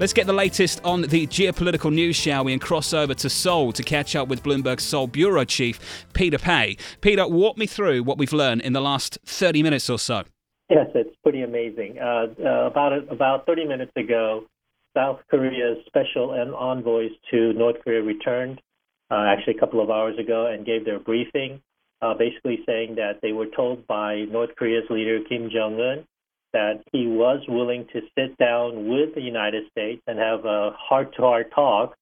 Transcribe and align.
Let's 0.00 0.12
get 0.12 0.26
the 0.26 0.32
latest 0.32 0.80
on 0.84 1.02
the 1.02 1.24
geopolitical 1.28 1.92
news, 1.92 2.16
shall 2.16 2.44
we, 2.44 2.52
and 2.52 2.60
cross 2.60 2.92
over 2.92 3.14
to 3.14 3.30
Seoul 3.30 3.72
to 3.72 3.82
catch 3.84 4.16
up 4.16 4.26
with 4.26 4.42
Bloomberg 4.42 4.80
Seoul 4.80 5.06
Bureau 5.06 5.44
Chief 5.44 6.06
Peter 6.14 6.36
Pae. 6.36 6.76
Peter, 7.00 7.28
walk 7.28 7.56
me 7.56 7.66
through 7.66 8.02
what 8.02 8.18
we've 8.18 8.32
learned 8.32 8.62
in 8.62 8.72
the 8.72 8.80
last 8.80 9.18
30 9.24 9.62
minutes 9.62 9.88
or 9.88 10.00
so. 10.00 10.24
Yes, 10.68 10.88
it's 10.96 11.14
pretty 11.22 11.42
amazing. 11.42 11.98
Uh, 12.00 12.26
uh, 12.44 12.66
about 12.66 12.92
about 13.08 13.46
30 13.46 13.66
minutes 13.66 13.92
ago, 13.94 14.46
South 14.96 15.20
Korea's 15.30 15.78
special 15.86 16.32
envoys 16.32 17.12
to 17.30 17.52
North 17.52 17.76
Korea 17.84 18.02
returned, 18.02 18.60
uh, 19.12 19.26
actually 19.28 19.54
a 19.56 19.60
couple 19.60 19.80
of 19.80 19.90
hours 19.90 20.18
ago, 20.18 20.46
and 20.46 20.66
gave 20.66 20.84
their 20.84 20.98
briefing, 20.98 21.60
uh, 22.02 22.14
basically 22.14 22.64
saying 22.66 22.96
that 22.96 23.20
they 23.22 23.30
were 23.30 23.46
told 23.46 23.86
by 23.86 24.24
North 24.28 24.56
Korea's 24.56 24.90
leader 24.90 25.20
Kim 25.28 25.50
Jong 25.50 25.80
Un 25.80 26.04
that 26.54 26.82
he 26.92 27.06
was 27.06 27.44
willing 27.46 27.86
to 27.92 28.00
sit 28.16 28.38
down 28.38 28.88
with 28.88 29.14
the 29.14 29.20
United 29.20 29.64
States 29.70 30.00
and 30.06 30.18
have 30.18 30.46
a 30.46 30.70
heart-to-heart 30.78 31.52
talk, 31.54 31.94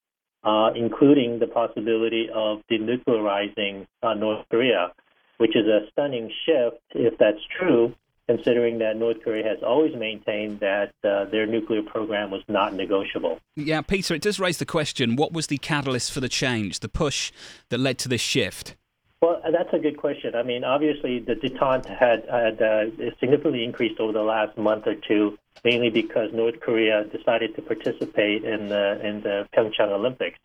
uh, 0.45 0.71
including 0.77 1.41
the 1.41 1.49
possibility 1.49 2.29
of 2.33 2.61
denuclearizing 2.71 3.87
uh, 4.03 4.15
North 4.15 4.47
Korea, 4.51 4.93
which 5.39 5.57
is 5.57 5.67
a 5.67 5.91
stunning 5.91 6.31
shift 6.47 6.81
if 6.95 7.19
that's 7.19 7.41
true 7.59 7.95
considering 8.29 8.79
that 8.79 8.97
North 8.97 9.23
Korea 9.23 9.45
has 9.45 9.59
always 9.63 9.95
maintained 9.97 10.61
that 10.61 10.93
uh, 11.05 11.25
their 11.27 11.47
nuclear 11.47 11.83
program 11.83 12.31
was 12.31 12.43
not 12.49 12.73
negotiable. 12.73 13.41
Yeah, 13.57 13.81
Peter, 13.83 14.15
it 14.15 14.23
does 14.23 14.39
raise 14.39 14.59
the 14.59 14.65
question 14.65 15.17
what 15.17 15.33
was 15.33 15.49
the 15.49 15.59
catalyst 15.59 16.13
for 16.13 16.21
the 16.21 16.29
change, 16.29 16.81
the 16.81 16.89
push 16.89 17.33
that 17.71 17.79
led 17.79 17.99
to 17.99 18.09
this 18.09 18.21
shift? 18.21 18.77
Well, 19.23 19.41
that's 19.53 19.73
a 19.73 19.79
good 19.79 19.99
question. 19.99 20.35
I 20.35 20.43
mean, 20.43 20.65
obviously, 20.65 21.21
the 21.21 21.35
detente 21.35 21.87
had, 21.97 22.25
had 22.29 22.61
uh, 22.61 22.87
significantly 23.21 23.63
increased 23.63 24.01
over 24.01 24.13
the 24.13 24.23
last 24.23 24.59
month 24.59 24.89
or 24.89 24.97
two, 24.97 25.39
mainly 25.65 25.91
because 25.91 26.31
North 26.35 26.59
Korea 26.59 27.05
decided 27.05 27.55
to 27.55 27.63
participate 27.63 28.43
in 28.43 28.69
the 28.69 28.99
in 29.07 29.21
the 29.23 29.47
Pyeongchang 29.55 29.93
Olympics. 29.93 30.41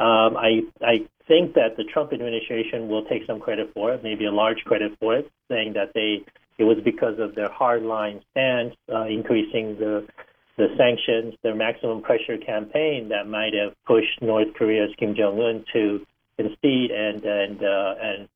Um, 0.00 0.36
I 0.36 0.62
I 0.82 1.06
think 1.28 1.54
that 1.54 1.76
the 1.76 1.84
Trump 1.84 2.12
administration 2.12 2.88
will 2.88 3.04
take 3.04 3.24
some 3.24 3.38
credit 3.38 3.70
for 3.72 3.94
it, 3.94 4.02
maybe 4.02 4.24
a 4.24 4.32
large 4.32 4.64
credit 4.64 4.98
for 4.98 5.16
it, 5.16 5.30
saying 5.48 5.74
that 5.74 5.92
they 5.94 6.24
it 6.58 6.64
was 6.64 6.78
because 6.84 7.20
of 7.20 7.36
their 7.36 7.48
hardline 7.48 8.20
stance, 8.32 8.74
uh, 8.92 9.04
increasing 9.04 9.76
the 9.78 10.08
the 10.56 10.66
sanctions, 10.76 11.34
their 11.44 11.54
maximum 11.54 12.02
pressure 12.02 12.36
campaign 12.36 13.10
that 13.10 13.28
might 13.28 13.54
have 13.54 13.74
pushed 13.86 14.20
North 14.20 14.52
Korea's 14.54 14.90
Kim 14.98 15.14
Jong 15.14 15.38
Un 15.38 15.64
to 15.72 16.04
concede 16.38 16.90
and 16.90 17.24
and 17.24 17.62
uh, 17.62 17.94
and 18.00 18.28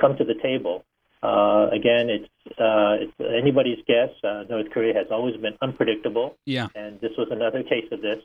come 0.00 0.16
to 0.16 0.24
the 0.24 0.34
table. 0.42 0.84
Uh, 1.22 1.68
again, 1.70 2.08
it's 2.08 2.28
uh, 2.58 2.96
it's 2.98 3.12
anybody's 3.20 3.78
guess. 3.86 4.10
Uh, 4.24 4.44
North 4.48 4.70
Korea 4.70 4.94
has 4.94 5.08
always 5.10 5.36
been 5.36 5.56
unpredictable. 5.60 6.36
Yeah, 6.46 6.68
and 6.74 7.00
this 7.00 7.12
was 7.18 7.28
another 7.30 7.62
case 7.62 7.86
of 7.92 8.00
this 8.00 8.18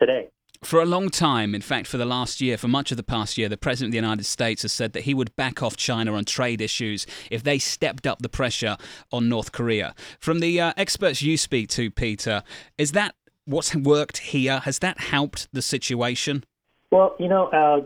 today. 0.00 0.28
For 0.62 0.80
a 0.80 0.86
long 0.86 1.08
time, 1.10 1.56
in 1.56 1.60
fact, 1.60 1.88
for 1.88 1.98
the 1.98 2.04
last 2.04 2.40
year, 2.40 2.56
for 2.56 2.68
much 2.68 2.92
of 2.92 2.96
the 2.96 3.02
past 3.02 3.36
year, 3.36 3.48
the 3.48 3.56
President 3.56 3.88
of 3.88 3.92
the 3.92 3.96
United 3.96 4.24
States 4.24 4.62
has 4.62 4.72
said 4.72 4.92
that 4.92 5.02
he 5.02 5.12
would 5.12 5.34
back 5.34 5.60
off 5.60 5.76
China 5.76 6.14
on 6.14 6.24
trade 6.24 6.60
issues 6.60 7.04
if 7.32 7.42
they 7.42 7.58
stepped 7.58 8.06
up 8.06 8.22
the 8.22 8.28
pressure 8.28 8.76
on 9.10 9.28
North 9.28 9.50
Korea. 9.50 9.92
From 10.20 10.38
the 10.38 10.60
uh, 10.60 10.72
experts 10.76 11.20
you 11.20 11.36
speak 11.36 11.68
to, 11.70 11.90
Peter, 11.90 12.44
is 12.78 12.92
that 12.92 13.16
what's 13.44 13.74
worked 13.74 14.18
here? 14.18 14.60
Has 14.60 14.78
that 14.78 15.00
helped 15.00 15.48
the 15.52 15.62
situation? 15.62 16.44
Well, 16.92 17.16
you 17.18 17.26
know, 17.26 17.46
uh, 17.46 17.80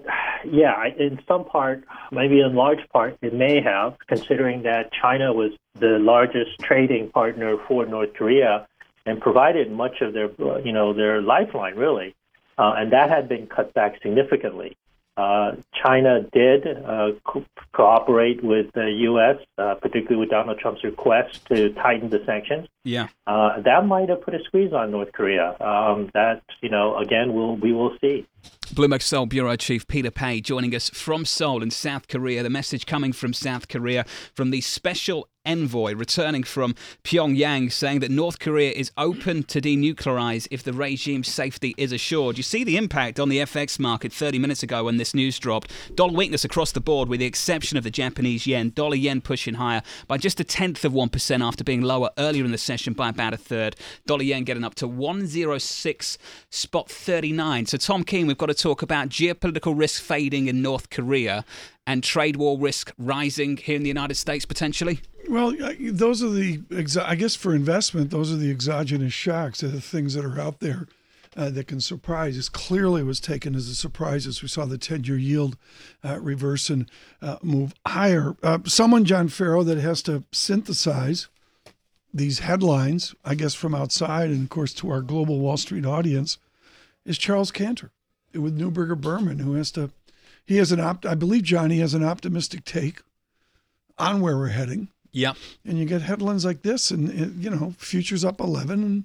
yeah, 0.51 0.87
in 0.99 1.21
some 1.29 1.45
part, 1.45 1.84
maybe 2.11 2.41
in 2.41 2.55
large 2.55 2.89
part, 2.93 3.19
it 3.23 3.34
may 3.34 3.61
have, 3.61 3.97
considering 4.07 4.62
that 4.62 4.93
China 4.93 5.33
was 5.33 5.53
the 5.75 5.99
largest 6.01 6.59
trading 6.61 7.11
partner 7.11 7.57
for 7.69 7.87
North 7.87 8.15
Korea 8.15 8.67
and 9.05 9.21
provided 9.21 9.71
much 9.71 10.01
of 10.01 10.12
their, 10.15 10.31
you 10.61 10.73
know, 10.73 10.93
their 10.93 11.23
lifeline, 11.23 11.77
really 11.77 12.15
uh, 12.59 12.75
and 12.77 12.93
that 12.93 13.11
had 13.11 13.29
been 13.29 13.47
cut 13.47 13.73
back 13.75 14.01
significantly. 14.03 14.77
Uh, 15.17 15.53
China 15.83 16.21
did 16.31 16.67
uh, 16.67 17.12
co- 17.25 17.45
cooperate 17.73 18.45
with 18.45 18.71
the 18.75 18.91
U.S., 18.99 19.37
uh, 19.56 19.75
particularly 19.77 20.17
with 20.17 20.29
Donald 20.29 20.59
Trump's 20.59 20.85
request 20.85 21.47
to 21.47 21.73
tighten 21.73 22.11
the 22.11 22.23
sanctions. 22.27 22.69
Yeah, 22.85 23.09
uh, 23.27 23.62
that 23.62 23.87
might 23.87 24.11
have 24.11 24.21
put 24.21 24.35
a 24.35 24.45
squeeze 24.45 24.75
on 24.75 24.91
North 24.91 25.12
Korea. 25.12 25.56
Um, 25.59 26.11
that 26.12 26.43
you 26.61 26.69
know, 26.69 26.99
again, 26.99 27.33
we'll 27.33 27.56
we 27.56 27.73
will 27.73 27.97
see. 27.99 28.27
Bloomberg 28.75 29.03
Seoul 29.03 29.27
Bureau 29.27 29.57
Chief 29.57 29.87
Peter 29.87 30.11
Pae 30.11 30.41
joining 30.41 30.75
us 30.75 30.91
from 30.91 31.25
Seoul 31.25 31.62
in 31.62 31.71
South 31.71 32.09
Korea. 32.09 32.43
The 32.43 32.51
message 32.51 32.84
coming 32.84 33.12
from 33.12 33.33
South 33.33 33.69
Korea 33.69 34.05
from 34.34 34.51
the 34.51 34.61
special 34.61 35.29
envoy 35.47 35.95
returning 35.95 36.43
from 36.43 36.75
Pyongyang 37.05 37.73
saying 37.73 38.01
that 38.01 38.11
North 38.11 38.39
Korea 38.39 38.73
is 38.73 38.91
open 38.99 39.45
to 39.45 39.61
denuclearize 39.61 40.49
if 40.51 40.62
the 40.62 40.73
regime's 40.73 41.29
safety 41.29 41.75
is 41.79 41.93
assured. 41.93 42.37
You 42.37 42.43
see 42.43 42.65
the 42.65 42.77
impact 42.77 43.21
on 43.21 43.29
the 43.29 43.39
FX 43.39 43.79
market 43.79 44.12
30 44.12 44.39
minutes 44.39 44.62
ago 44.62 44.85
when 44.85 44.97
this 44.97 45.15
news 45.15 45.39
dropped. 45.39 45.71
Dollar 45.95 46.12
weakness 46.12 46.45
across 46.45 46.73
the 46.73 46.81
board 46.81 47.09
with 47.09 47.21
the 47.21 47.27
exception 47.27 47.79
of 47.79 47.85
the 47.85 47.91
Japanese 47.91 48.47
yen. 48.47 48.71
Dollar 48.71 48.97
yen 48.97 49.21
pushing 49.21 49.55
higher 49.55 49.83
by 50.09 50.19
just 50.19 50.41
a 50.41 50.45
tenth 50.45 50.85
of 50.85 50.93
1% 50.93 51.45
after 51.45 51.65
being 51.65 51.83
lower 51.83 52.11
earlier 52.19 52.45
in 52.45 52.53
the 52.53 52.59
session 52.59 52.93
by 52.93 53.09
about 53.09 53.33
a 53.33 53.39
third. 53.39 53.77
Dollar 54.06 54.25
yen 54.25 54.45
getting 54.45 54.65
up 54.65 54.75
to 54.77 54.89
106 54.89 56.19
spot 56.51 56.91
39. 56.91 57.67
So 57.67 57.79
Tom 57.79 58.03
Keene, 58.03 58.27
we've 58.27 58.36
got 58.39 58.47
to 58.47 58.55
talk 58.55 58.83
about 58.83 59.09
geopolitical 59.09 59.79
risk 59.79 60.03
fading 60.03 60.49
in 60.49 60.63
North 60.63 60.91
Korea 60.91 61.45
and 61.87 62.03
trade 62.03 62.37
war 62.37 62.59
risk 62.59 62.93
rising 62.99 63.57
here 63.57 63.77
in 63.77 63.83
the 63.83 63.89
United 63.89 64.17
States 64.17 64.45
potentially? 64.45 65.01
Well, 65.29 65.55
those 65.81 66.23
are 66.23 66.31
the, 66.31 66.63
I 67.03 67.15
guess 67.15 67.35
for 67.35 67.55
investment, 67.55 68.11
those 68.11 68.33
are 68.33 68.37
the 68.37 68.51
exogenous 68.51 69.13
shocks, 69.13 69.61
the 69.61 69.81
things 69.81 70.15
that 70.15 70.25
are 70.25 70.41
out 70.41 70.61
there 70.61 70.87
uh, 71.37 71.51
that 71.51 71.67
can 71.67 71.81
surprise. 71.81 72.37
This 72.37 72.49
clearly 72.49 73.03
was 73.03 73.21
taken 73.21 73.55
as 73.55 73.69
a 73.69 73.75
surprise 73.75 74.27
as 74.27 74.43
we 74.43 74.49
saw 74.49 74.65
the 74.65 74.79
10 74.79 75.05
year 75.05 75.19
yield 75.19 75.57
uh, 76.05 76.19
reverse 76.21 76.71
and 76.71 76.91
uh, 77.21 77.37
move 77.43 77.75
higher. 77.87 78.37
Uh, 78.43 78.59
someone, 78.65 79.05
John 79.05 79.29
Ferro, 79.29 79.63
that 79.65 79.79
has 79.79 80.03
to 80.03 80.25
synthesize 80.33 81.29
these 82.15 82.39
headlines, 82.41 83.15
I 83.25 83.35
guess 83.35 83.55
from 83.55 83.75
outside 83.75 84.31
and 84.31 84.45
of 84.45 84.49
course 84.49 84.73
to 84.75 84.91
our 84.91 85.03
global 85.03 85.39
Wall 85.39 85.57
Street 85.57 85.85
audience, 85.85 86.39
is 87.05 87.19
Charles 87.19 87.53
Kantor 87.53 87.91
with 88.39 88.59
Neuberger 88.59 89.01
Berman, 89.01 89.39
who 89.39 89.55
has 89.55 89.71
to 89.73 89.91
he 90.47 90.57
has 90.57 90.73
an 90.73 90.81
opt. 90.81 91.05
I 91.05 91.15
believe 91.15 91.43
Johnny 91.43 91.79
has 91.79 91.95
an 91.95 92.05
optimistic 92.05 92.65
take 92.65 93.01
on 93.99 94.21
where 94.21 94.37
we're 94.37 94.49
heading. 94.49 94.89
Yeah. 95.13 95.33
And 95.65 95.79
you 95.79 95.87
get 95.87 96.03
headlines 96.03 96.45
like 96.45 96.63
this, 96.63 96.91
and 96.91 97.11
it, 97.11 97.33
you 97.43 97.51
know, 97.51 97.75
futures 97.79 98.25
up 98.25 98.41
eleven, 98.41 98.83
and 98.85 99.05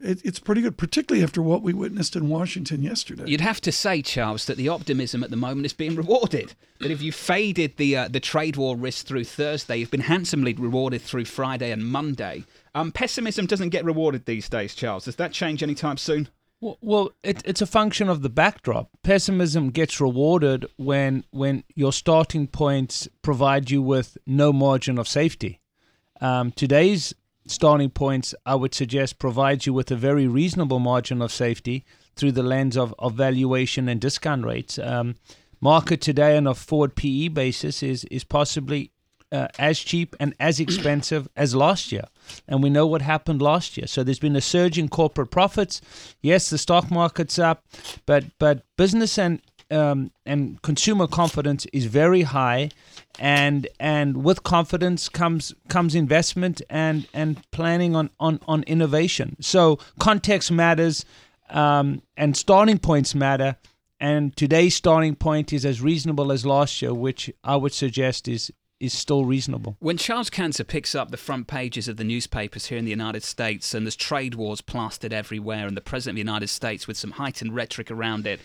it, 0.00 0.24
it's 0.24 0.38
pretty 0.38 0.62
good, 0.62 0.76
particularly 0.76 1.22
after 1.22 1.42
what 1.42 1.62
we 1.62 1.72
witnessed 1.72 2.16
in 2.16 2.28
Washington 2.28 2.82
yesterday. 2.82 3.24
You'd 3.26 3.40
have 3.40 3.60
to 3.62 3.72
say, 3.72 4.02
Charles, 4.02 4.46
that 4.46 4.56
the 4.56 4.68
optimism 4.68 5.22
at 5.22 5.30
the 5.30 5.36
moment 5.36 5.66
is 5.66 5.72
being 5.72 5.96
rewarded. 5.96 6.54
That 6.80 6.90
if 6.90 7.02
you 7.02 7.12
faded 7.12 7.76
the 7.76 7.96
uh, 7.96 8.08
the 8.08 8.20
trade 8.20 8.56
war 8.56 8.76
risk 8.76 9.06
through 9.06 9.24
Thursday, 9.24 9.76
you've 9.76 9.90
been 9.90 10.00
handsomely 10.00 10.54
rewarded 10.54 11.02
through 11.02 11.26
Friday 11.26 11.70
and 11.70 11.86
Monday. 11.86 12.44
Um, 12.74 12.90
pessimism 12.90 13.46
doesn't 13.46 13.68
get 13.68 13.84
rewarded 13.84 14.24
these 14.24 14.48
days, 14.48 14.74
Charles. 14.74 15.04
Does 15.04 15.16
that 15.16 15.32
change 15.32 15.62
anytime 15.62 15.96
soon? 15.98 16.28
Well, 16.80 17.10
it, 17.22 17.42
it's 17.44 17.60
a 17.60 17.66
function 17.66 18.08
of 18.08 18.22
the 18.22 18.30
backdrop. 18.30 18.88
Pessimism 19.02 19.68
gets 19.68 20.00
rewarded 20.00 20.64
when 20.76 21.24
when 21.30 21.62
your 21.74 21.92
starting 21.92 22.46
points 22.46 23.06
provide 23.20 23.70
you 23.70 23.82
with 23.82 24.16
no 24.26 24.50
margin 24.50 24.98
of 24.98 25.06
safety. 25.06 25.60
Um, 26.22 26.52
today's 26.52 27.14
starting 27.46 27.90
points, 27.90 28.34
I 28.46 28.54
would 28.54 28.74
suggest, 28.74 29.18
provides 29.18 29.66
you 29.66 29.74
with 29.74 29.90
a 29.90 29.96
very 29.96 30.26
reasonable 30.26 30.78
margin 30.78 31.20
of 31.20 31.30
safety 31.30 31.84
through 32.16 32.32
the 32.32 32.42
lens 32.42 32.78
of, 32.78 32.94
of 32.98 33.12
valuation 33.12 33.86
and 33.86 34.00
discount 34.00 34.46
rates. 34.46 34.78
Um, 34.78 35.16
market 35.60 36.00
today 36.00 36.34
on 36.34 36.46
a 36.46 36.54
forward 36.54 36.94
PE 36.94 37.28
basis 37.28 37.82
is 37.82 38.04
is 38.04 38.24
possibly 38.24 38.90
uh, 39.30 39.48
as 39.58 39.78
cheap 39.78 40.16
and 40.18 40.34
as 40.40 40.60
expensive 40.60 41.28
as 41.36 41.54
last 41.54 41.92
year. 41.92 42.04
And 42.48 42.62
we 42.62 42.70
know 42.70 42.86
what 42.86 43.02
happened 43.02 43.42
last 43.42 43.76
year. 43.76 43.86
So 43.86 44.02
there's 44.02 44.18
been 44.18 44.36
a 44.36 44.40
surge 44.40 44.78
in 44.78 44.88
corporate 44.88 45.30
profits. 45.30 45.80
Yes, 46.20 46.50
the 46.50 46.58
stock 46.58 46.90
market's 46.90 47.38
up, 47.38 47.64
but 48.06 48.24
but 48.38 48.62
business 48.76 49.18
and 49.18 49.40
um, 49.70 50.10
and 50.26 50.60
consumer 50.62 51.06
confidence 51.06 51.66
is 51.72 51.86
very 51.86 52.22
high, 52.22 52.70
and 53.18 53.66
and 53.80 54.24
with 54.24 54.42
confidence 54.42 55.08
comes 55.08 55.54
comes 55.68 55.94
investment 55.94 56.62
and 56.70 57.06
and 57.12 57.42
planning 57.50 57.96
on 57.96 58.10
on 58.20 58.40
on 58.46 58.62
innovation. 58.64 59.36
So 59.40 59.78
context 59.98 60.50
matters, 60.52 61.04
um, 61.50 62.02
and 62.16 62.36
starting 62.36 62.78
points 62.78 63.14
matter. 63.14 63.56
And 64.00 64.36
today's 64.36 64.74
starting 64.74 65.14
point 65.14 65.52
is 65.52 65.64
as 65.64 65.80
reasonable 65.80 66.30
as 66.30 66.44
last 66.44 66.82
year, 66.82 66.92
which 66.92 67.32
I 67.42 67.56
would 67.56 67.72
suggest 67.72 68.28
is 68.28 68.52
is 68.84 68.92
still 68.92 69.24
reasonable. 69.24 69.76
When 69.80 69.96
Charles 69.96 70.30
Kantor 70.30 70.64
picks 70.64 70.94
up 70.94 71.10
the 71.10 71.16
front 71.16 71.46
pages 71.46 71.88
of 71.88 71.96
the 71.96 72.04
newspapers 72.04 72.66
here 72.66 72.78
in 72.78 72.84
the 72.84 72.90
United 72.90 73.22
States 73.22 73.74
and 73.74 73.86
there's 73.86 73.96
trade 73.96 74.34
wars 74.34 74.60
plastered 74.60 75.12
everywhere 75.12 75.66
and 75.66 75.76
the 75.76 75.80
President 75.80 76.12
of 76.12 76.16
the 76.16 76.30
United 76.30 76.48
States 76.48 76.86
with 76.86 76.96
some 76.96 77.12
heightened 77.12 77.54
rhetoric 77.54 77.90
around 77.90 78.26
it, 78.26 78.40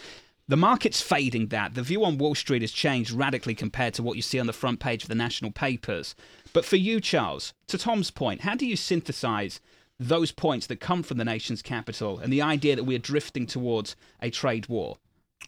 the 0.49 0.57
market's 0.57 0.99
fading 0.99 1.47
that. 1.49 1.75
The 1.75 1.83
view 1.83 2.03
on 2.03 2.17
Wall 2.17 2.33
Street 2.33 2.63
has 2.63 2.71
changed 2.71 3.11
radically 3.11 3.53
compared 3.53 3.93
to 3.93 4.03
what 4.03 4.15
you 4.15 4.23
see 4.23 4.39
on 4.39 4.47
the 4.47 4.53
front 4.53 4.79
page 4.79 5.03
of 5.03 5.09
the 5.09 5.15
national 5.15 5.51
papers. 5.51 6.15
But 6.53 6.65
for 6.65 6.75
you, 6.75 6.99
Charles, 6.99 7.53
to 7.67 7.77
Tom's 7.77 8.09
point, 8.09 8.41
how 8.41 8.55
do 8.55 8.65
you 8.65 8.75
synthesize 8.75 9.59
those 9.99 10.31
points 10.31 10.65
that 10.65 10.79
come 10.79 11.03
from 11.03 11.17
the 11.17 11.25
nation's 11.25 11.61
capital 11.61 12.17
and 12.17 12.33
the 12.33 12.41
idea 12.41 12.75
that 12.75 12.85
we're 12.85 12.97
drifting 12.97 13.45
towards 13.45 13.95
a 14.21 14.31
trade 14.31 14.67
war? 14.67 14.97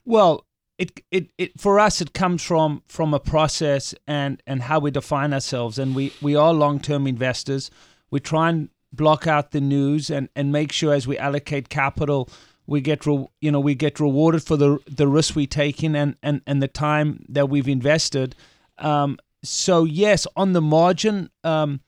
Well, 0.06 0.46
it, 0.82 1.00
it, 1.12 1.30
it 1.38 1.62
for 1.62 1.80
us 1.80 2.02
it 2.02 2.12
comes 2.14 2.42
from 2.42 2.82
from 2.88 3.14
a 3.14 3.20
process 3.20 3.94
and 4.08 4.42
and 4.48 4.64
how 4.64 4.80
we 4.80 4.90
define 4.90 5.32
ourselves. 5.32 5.78
And 5.78 5.96
we 5.96 6.12
we 6.22 6.36
are 6.36 6.54
long-term 6.54 7.06
investors. 7.06 7.70
We 8.10 8.20
try 8.20 8.50
and 8.50 8.70
block 8.92 9.28
out 9.28 9.52
the 9.52 9.62
news 9.62 10.10
and 10.10 10.28
and 10.36 10.52
make 10.52 10.72
sure 10.72 10.94
as 10.94 11.08
we 11.08 11.20
allocate 11.20 11.70
capital 11.70 12.30
we 12.66 12.82
get 12.82 13.06
re, 13.06 13.28
you 13.42 13.52
know 13.52 13.60
we 13.60 13.76
get 13.76 14.00
rewarded 14.00 14.42
for 14.42 14.58
the 14.58 14.80
the 14.88 15.08
risk 15.08 15.36
we 15.36 15.46
take 15.46 15.84
in 15.84 15.96
and 15.96 16.16
and 16.24 16.42
and 16.48 16.64
the 16.64 16.68
time 16.68 17.26
that 17.30 17.48
we've 17.48 17.68
invested. 17.68 18.36
Um, 18.80 19.20
so 19.44 19.84
yes 19.84 20.26
on 20.36 20.54
the 20.54 20.62
margin 20.62 21.30
um, 21.44 21.82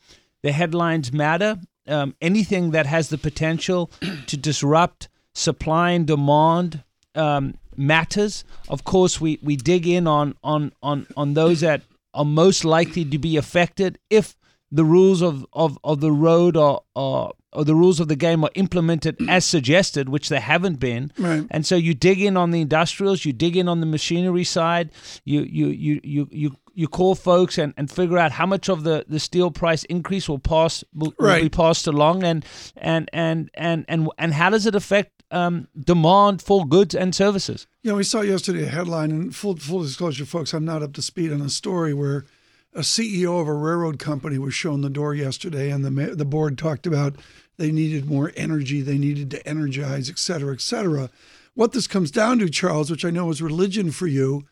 the 0.43 0.51
headlines 0.51 1.11
matter. 1.11 1.57
Um, 1.87 2.15
anything 2.21 2.71
that 2.71 2.85
has 2.85 3.09
the 3.09 3.17
potential 3.17 3.91
to 4.27 4.37
disrupt 4.37 5.09
supply 5.33 5.91
and 5.91 6.05
demand 6.05 6.83
um, 7.15 7.55
matters. 7.77 8.43
Of 8.69 8.83
course, 8.83 9.19
we, 9.19 9.39
we 9.41 9.55
dig 9.55 9.87
in 9.87 10.07
on, 10.07 10.35
on, 10.43 10.71
on, 10.81 11.07
on 11.17 11.33
those 11.33 11.61
that 11.61 11.81
are 12.13 12.25
most 12.25 12.63
likely 12.63 13.05
to 13.05 13.17
be 13.17 13.37
affected 13.37 13.99
if 14.09 14.35
the 14.71 14.85
rules 14.85 15.21
of, 15.21 15.45
of, 15.53 15.77
of 15.83 15.99
the 15.99 16.11
road 16.11 16.57
are, 16.57 16.81
are 16.95 17.33
or 17.53 17.63
the 17.63 17.75
rules 17.75 17.99
of 17.99 18.07
the 18.07 18.15
game 18.15 18.43
are 18.43 18.49
implemented 18.55 19.17
as 19.29 19.45
suggested, 19.45 20.09
which 20.09 20.29
they 20.29 20.39
haven't 20.39 20.79
been. 20.79 21.11
Right. 21.17 21.45
And 21.49 21.65
so 21.65 21.75
you 21.75 21.93
dig 21.93 22.21
in 22.21 22.35
on 22.35 22.51
the 22.51 22.61
industrials, 22.61 23.25
you 23.25 23.33
dig 23.33 23.55
in 23.55 23.67
on 23.67 23.79
the 23.79 23.85
machinery 23.85 24.43
side, 24.43 24.91
you 25.23 25.41
you 25.41 25.67
you 25.67 26.01
you 26.03 26.27
you, 26.31 26.55
you 26.73 26.87
call 26.87 27.15
folks 27.15 27.57
and, 27.57 27.73
and 27.77 27.89
figure 27.89 28.17
out 28.17 28.31
how 28.31 28.45
much 28.45 28.69
of 28.69 28.83
the, 28.83 29.05
the 29.07 29.19
steel 29.19 29.51
price 29.51 29.83
increase 29.85 30.27
will 30.27 30.39
pass 30.39 30.83
will, 30.93 31.13
will 31.19 31.41
be 31.41 31.49
passed 31.49 31.87
along 31.87 32.23
and 32.23 32.45
and 32.77 33.09
and 33.13 33.49
and 33.53 33.85
and, 33.87 34.09
and 34.17 34.33
how 34.33 34.49
does 34.49 34.65
it 34.65 34.75
affect 34.75 35.22
um, 35.33 35.68
demand 35.77 36.41
for 36.41 36.65
goods 36.65 36.95
and 36.95 37.13
services? 37.13 37.68
You 37.81 37.91
know, 37.91 37.97
we 37.97 38.03
saw 38.03 38.21
yesterday 38.21 38.63
a 38.63 38.69
headline, 38.69 39.12
and 39.12 39.35
full 39.35 39.56
full 39.57 39.81
disclosure, 39.81 40.25
folks, 40.25 40.53
I'm 40.53 40.65
not 40.65 40.83
up 40.83 40.94
to 40.94 41.01
speed 41.01 41.31
on 41.31 41.41
a 41.41 41.50
story 41.50 41.94
where 41.94 42.25
a 42.74 42.81
CEO 42.81 43.39
of 43.41 43.47
a 43.47 43.53
railroad 43.53 44.00
company 44.00 44.38
was 44.38 44.53
shown 44.53 44.81
the 44.81 44.89
door 44.89 45.13
yesterday, 45.13 45.69
and 45.69 45.83
the 45.83 46.15
the 46.15 46.25
board 46.25 46.57
talked 46.57 46.88
about 46.88 47.15
they 47.57 47.71
needed 47.71 48.06
more 48.06 48.31
energy, 48.35 48.81
they 48.81 48.97
needed 48.97 49.30
to 49.31 49.47
energize, 49.47 50.09
et 50.09 50.19
cetera, 50.19 50.53
et 50.53 50.62
cetera. 50.62 51.09
What 51.53 51.71
this 51.71 51.86
comes 51.86 52.09
down 52.09 52.39
to, 52.39 52.50
Charles, 52.50 52.89
which 52.89 53.06
I 53.06 53.12
know 53.12 53.29
is 53.29 53.41
religion 53.41 53.91
for 53.91 54.07
you, 54.07 54.44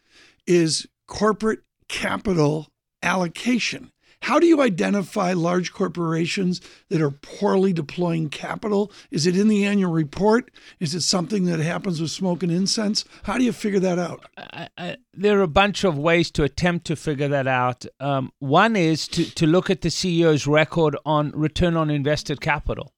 is 0.46 0.88
corporate 1.08 1.62
capital 1.88 2.68
allocation. 3.02 3.92
How 4.22 4.40
do 4.40 4.46
you 4.46 4.62
identify 4.62 5.34
large 5.34 5.74
corporations 5.74 6.62
that 6.90 7.02
are 7.02 7.12
poorly 7.12 7.74
deploying 7.74 8.30
capital? 8.30 8.92
Is 9.10 9.26
it 9.26 9.36
in 9.36 9.48
the 9.48 9.66
annual 9.66 9.92
report? 9.92 10.52
Is 10.80 10.94
it 10.94 11.02
something 11.02 11.46
that 11.46 11.60
happens 11.60 12.00
with 12.00 12.12
smoke 12.12 12.44
and 12.44 12.52
incense? 12.52 13.04
How 13.24 13.38
do 13.38 13.44
you 13.44 13.52
figure 13.52 13.80
that 13.80 13.98
out? 13.98 14.26
I, 14.38 14.70
I, 14.78 14.98
there 15.14 15.40
are 15.40 15.44
a 15.44 15.48
bunch 15.48 15.84
of 15.84 15.98
ways 15.98 16.30
to 16.32 16.44
attempt 16.44 16.86
to 16.88 16.96
figure 16.96 17.28
that 17.30 17.48
out. 17.48 17.86
Um, 18.00 18.32
one 18.40 18.76
is 18.76 19.08
to, 19.10 19.26
to 19.36 19.48
look 19.48 19.70
at 19.70 19.82
the 19.82 19.90
CEO's 19.90 20.46
record 20.46 20.96
on 21.06 21.32
return 21.32 21.76
on 21.76 21.90
invested 21.90 22.42
capital. 22.42 22.94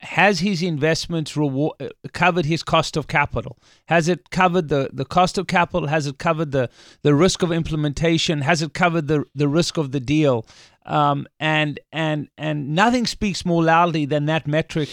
Has 0.00 0.40
his 0.40 0.62
investments 0.62 1.36
reward, 1.36 1.74
covered 2.12 2.46
his 2.46 2.62
cost 2.62 2.96
of 2.96 3.06
capital? 3.06 3.58
Has 3.86 4.08
it 4.08 4.30
covered 4.30 4.68
the, 4.68 4.88
the 4.92 5.04
cost 5.04 5.36
of 5.36 5.46
capital? 5.46 5.88
Has 5.88 6.06
it 6.06 6.18
covered 6.18 6.52
the, 6.52 6.70
the 7.02 7.14
risk 7.14 7.42
of 7.42 7.52
implementation? 7.52 8.40
Has 8.40 8.62
it 8.62 8.72
covered 8.72 9.08
the, 9.08 9.24
the 9.34 9.48
risk 9.48 9.76
of 9.76 9.92
the 9.92 10.00
deal? 10.00 10.46
Um, 10.86 11.26
and 11.38 11.78
and 11.92 12.28
and 12.38 12.74
nothing 12.74 13.06
speaks 13.06 13.44
more 13.44 13.62
loudly 13.62 14.06
than 14.06 14.24
that 14.26 14.46
metric 14.46 14.88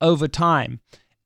over 0.00 0.28
time 0.28 0.80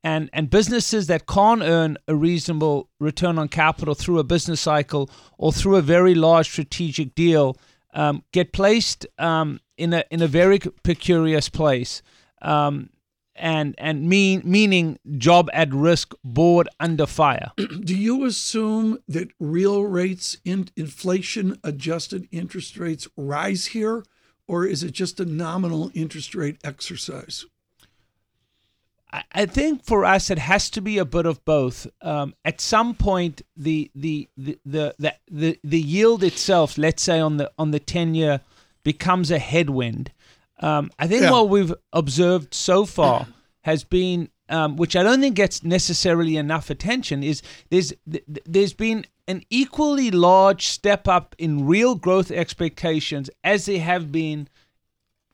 and 0.05 0.29
and 0.33 0.51
businesses 0.51 1.09
that 1.09 1.27
can't 1.27 1.63
earn 1.63 1.97
a 2.07 2.15
reasonable 2.15 2.89
return 3.01 3.39
on 3.39 3.49
capital 3.49 3.95
through 3.95 4.19
a 4.19 4.25
business 4.25 4.61
cycle 4.61 5.11
or 5.39 5.53
through 5.53 5.77
a 5.77 5.83
very 5.83 6.15
large 6.15 6.49
strategic 6.49 7.15
deal 7.15 7.57
um, 7.95 8.23
get 8.33 8.53
placed 8.53 9.07
um, 9.19 9.61
in 9.77 9.93
a 9.95 10.05
in 10.11 10.23
a 10.23 10.29
very 10.29 10.59
precarious 10.59 11.49
place. 11.49 12.03
Um, 12.43 12.91
and 13.37 13.75
and 13.79 14.09
mean 14.09 14.43
meaning 14.45 14.99
job 15.19 15.51
at 15.53 15.73
risk, 15.73 16.15
board 16.23 16.69
under 16.81 17.07
fire. 17.07 17.53
Do 17.85 17.97
you 17.97 18.25
assume 18.25 18.99
that 19.09 19.29
real 19.41 19.83
rates, 19.83 20.37
in, 20.45 20.69
inflation 20.77 21.59
adjusted 21.65 22.29
interest 22.31 22.77
rates 22.77 23.09
rise 23.17 23.67
here, 23.67 24.05
or 24.47 24.67
is 24.67 24.83
it 24.83 24.93
just 24.93 25.21
a 25.21 25.25
nominal 25.25 25.91
interest 25.95 26.35
rate 26.35 26.59
exercise? 26.65 27.45
I- 29.13 29.25
I 29.33 29.47
think 29.47 29.85
for 29.85 30.05
us 30.05 30.31
it 30.31 30.39
has 30.39 30.71
to 30.71 30.81
be 30.81 30.99
a 30.99 31.05
bit 31.05 31.27
of 31.27 31.45
both. 31.45 31.87
Um, 32.03 32.35
at 32.45 32.61
some 32.61 32.95
point, 32.95 33.43
the 33.57 33.91
the, 33.95 34.29
the 34.37 34.59
the 34.65 34.95
the 34.99 35.15
the 35.31 35.59
the 35.63 35.81
yield 35.81 36.23
itself, 36.25 36.77
let's 36.79 37.03
say 37.03 37.21
on 37.21 37.37
the 37.37 37.51
on 37.59 37.71
the 37.71 37.81
ten 37.81 38.15
year, 38.15 38.41
becomes 38.83 39.31
a 39.31 39.39
headwind. 39.39 40.11
Um, 40.65 40.91
I 40.99 41.07
think 41.07 41.23
Yeah. 41.23 41.31
what 41.33 41.49
we've 41.51 41.75
observed 41.93 42.55
so 42.55 42.87
far 42.87 43.27
has 43.63 43.85
been, 43.85 44.29
um, 44.49 44.77
which 44.77 44.95
I 44.97 45.03
don't 45.03 45.21
think 45.21 45.35
gets 45.37 45.63
necessarily 45.63 46.37
enough 46.37 46.71
attention, 46.71 47.23
is 47.23 47.43
there's 47.71 47.93
th- 48.11 48.25
th- 48.27 48.47
there's 48.47 48.73
been 48.73 49.05
an 49.29 49.43
equally 49.51 50.11
large 50.11 50.67
step 50.67 51.07
up 51.09 51.35
in 51.39 51.67
real 51.67 51.95
growth 51.95 52.31
expectations 52.31 53.29
as 53.43 53.67
there 53.67 53.81
have 53.81 54.11
been 54.11 54.49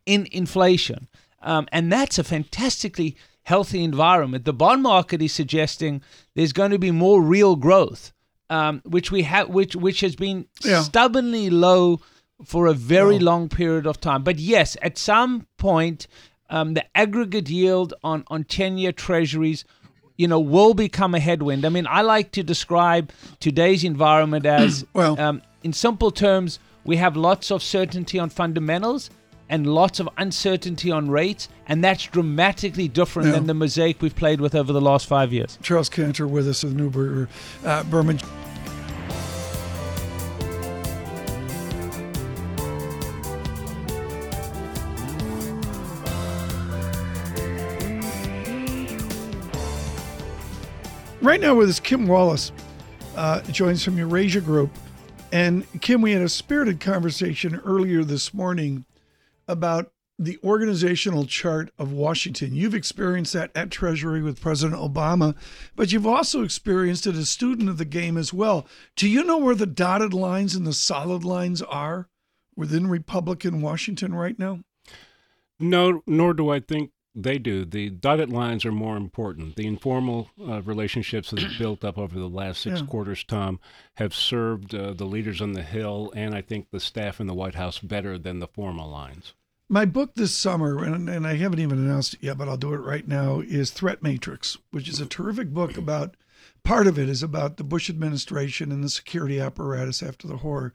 in 0.07 0.27
inflation. 0.33 1.09
Um, 1.43 1.69
and 1.73 1.93
that's 1.93 2.19
a 2.19 2.25
fantastically 2.25 3.17
healthy 3.45 3.83
environment. 3.85 4.45
The 4.45 4.53
bond 4.53 4.83
market 4.83 5.23
is 5.23 5.33
suggesting 5.33 6.03
there's 6.35 6.53
going 6.53 6.71
to 6.73 6.79
be 6.79 6.91
more 6.91 7.23
real 7.23 7.57
growth, 7.57 8.13
um, 8.49 8.83
which 8.85 9.11
we 9.13 9.23
have, 9.23 9.49
which 9.49 9.75
which 9.77 10.01
has 10.01 10.15
been 10.17 10.47
Yeah. 10.65 10.83
stubbornly 10.83 11.51
low 11.51 12.01
for 12.45 12.67
a 12.67 12.75
very 12.75 13.19
long 13.19 13.49
period 13.49 13.87
of 13.87 14.01
time. 14.01 14.23
But 14.23 14.39
yes, 14.39 14.77
at 14.83 14.99
some 14.99 15.47
point, 15.57 16.07
um, 16.49 16.75
the 16.75 16.85
aggregate 16.97 17.49
yield 17.49 17.95
on 18.03 18.25
on 18.29 18.45
ten 18.45 18.79
year 18.79 18.93
treasuries. 18.93 19.65
You 20.17 20.29
know, 20.29 20.39
will 20.39 20.75
become 20.75 21.15
a 21.15 21.19
headwind. 21.19 21.65
I 21.65 21.71
mean, 21.71 21.87
I 21.89 22.03
like 22.03 22.31
to 22.33 22.43
describe 22.43 23.11
today's 23.39 23.85
environment 23.85 24.45
as, 24.61 24.85
Well- 24.93 25.19
um, 25.19 25.41
in 25.63 25.73
simple 25.73 26.11
terms, 26.11 26.59
we 26.85 26.97
have 26.97 27.17
lots 27.17 27.51
of 27.51 27.63
certainty 27.63 28.19
on 28.19 28.29
fundamentals 28.29 29.09
and 29.49 29.67
lots 29.67 29.99
of 29.99 30.11
uncertainty 30.19 30.91
on 30.91 31.11
rates, 31.11 31.49
and 31.69 31.83
that's 31.83 32.05
dramatically 32.05 32.87
different 32.87 33.29
Yeah. 33.29 33.35
than 33.37 33.47
the 33.47 33.55
mosaic 33.55 34.03
we've 34.03 34.15
played 34.15 34.43
with 34.43 34.55
over 34.55 34.75
the 34.75 34.81
last 34.83 35.07
five 35.07 35.33
years. 35.33 35.59
Charles 35.63 35.89
Kantor 35.89 36.27
with 36.29 36.47
us 36.47 36.63
with 36.65 36.77
Neuberger 36.77 37.27
uh, 37.65 37.83
Berman. 37.85 38.21
Right 51.31 51.41
now 51.41 51.55
with 51.55 51.71
us, 51.71 51.79
Kim 51.79 52.09
Wallace 52.09 52.51
uh, 53.15 53.41
joins 53.43 53.85
from 53.85 53.97
Eurasia 53.97 54.41
Group. 54.41 54.69
And 55.31 55.65
Kim, 55.81 56.03
we 56.03 56.11
had 56.11 56.23
a 56.23 56.29
spirited 56.29 56.81
conversation 56.81 57.61
earlier 57.65 58.03
this 58.03 58.35
morning 58.35 58.85
about 59.47 59.93
the 60.19 60.41
organizational 60.43 61.27
chart 61.27 61.71
of 61.79 61.93
Washington. 61.93 62.57
You've 62.57 62.75
experienced 62.75 63.33
that 63.35 63.53
at 63.55 63.71
Treasury 63.71 64.23
with 64.23 64.41
President 64.41 64.81
Obama, 64.81 65.37
but 65.77 65.93
you've 65.93 66.05
also 66.05 66.43
experienced 66.43 67.07
it 67.07 67.15
as 67.15 67.19
a 67.19 67.27
student 67.27 67.69
of 67.69 67.79
the 67.79 67.85
game 67.85 68.17
as 68.17 68.35
well. 68.35 68.67
Do 68.97 69.09
you 69.09 69.23
know 69.23 69.39
where 69.39 69.55
the 69.55 69.67
dotted 69.67 70.13
lines 70.13 70.57
and 70.57 70.67
the 70.67 70.73
solid 70.73 71.23
lines 71.23 71.63
are 71.63 72.09
within 72.57 72.89
Republican 72.89 73.61
Washington 73.61 74.17
right 74.17 74.37
now? 74.37 74.65
No, 75.61 76.03
nor 76.09 76.35
do 76.35 76.51
I 76.51 76.59
think 76.59 76.91
they 77.15 77.39
do. 77.39 77.65
The 77.65 77.91
dotted 77.91 78.31
lines 78.31 78.65
are 78.65 78.73
more 78.73 78.97
important. 78.97 79.57
The 79.57 79.67
informal 79.67 80.31
uh, 80.41 80.63
relationships 80.63 81.31
that 81.31 81.41
have 81.41 81.59
built 81.59 81.85
up 81.85 81.99
over 81.99 82.19
the 82.19 82.29
last 82.29 82.61
six 82.61 82.81
Yeah. 82.81 82.87
quarters, 82.87 83.25
Tom, 83.25 83.59
have 83.95 84.15
served 84.15 84.75
uh, 84.75 84.93
the 84.93 85.05
leaders 85.07 85.41
on 85.41 85.53
the 85.53 85.63
Hill 85.63 86.13
and 86.15 86.35
I 86.35 86.41
think 86.43 86.71
the 86.71 86.81
staff 86.81 87.21
in 87.21 87.27
the 87.27 87.35
White 87.35 87.55
House 87.57 87.79
better 87.79 88.17
than 88.19 88.39
the 88.39 88.47
formal 88.47 88.89
lines. 88.89 89.35
My 89.69 89.85
book 89.85 90.15
this 90.15 90.35
summer, 90.35 90.83
and, 90.85 91.09
and 91.09 91.27
I 91.27 91.37
haven't 91.37 91.61
even 91.61 91.79
announced 91.79 92.15
it 92.15 92.23
yet, 92.25 92.39
but 92.39 92.49
I'll 92.49 92.57
do 92.57 92.75
it 92.75 92.79
right 92.79 93.07
now, 93.07 93.41
is 93.41 93.71
Threat 93.71 94.03
Matrix, 94.03 94.57
which 94.73 94.89
is 94.89 95.01
a 95.01 95.07
terrific 95.07 95.51
book 95.51 95.77
about 95.79 96.17
part 96.65 96.87
of 96.89 96.99
it 96.99 97.09
is 97.09 97.23
about 97.23 97.57
the 97.57 97.65
Bush 97.65 97.89
administration 97.89 98.73
and 98.73 98.83
the 98.83 98.89
security 98.89 99.39
apparatus 99.39 100.03
after 100.03 100.27
the 100.27 100.39
horror 100.39 100.73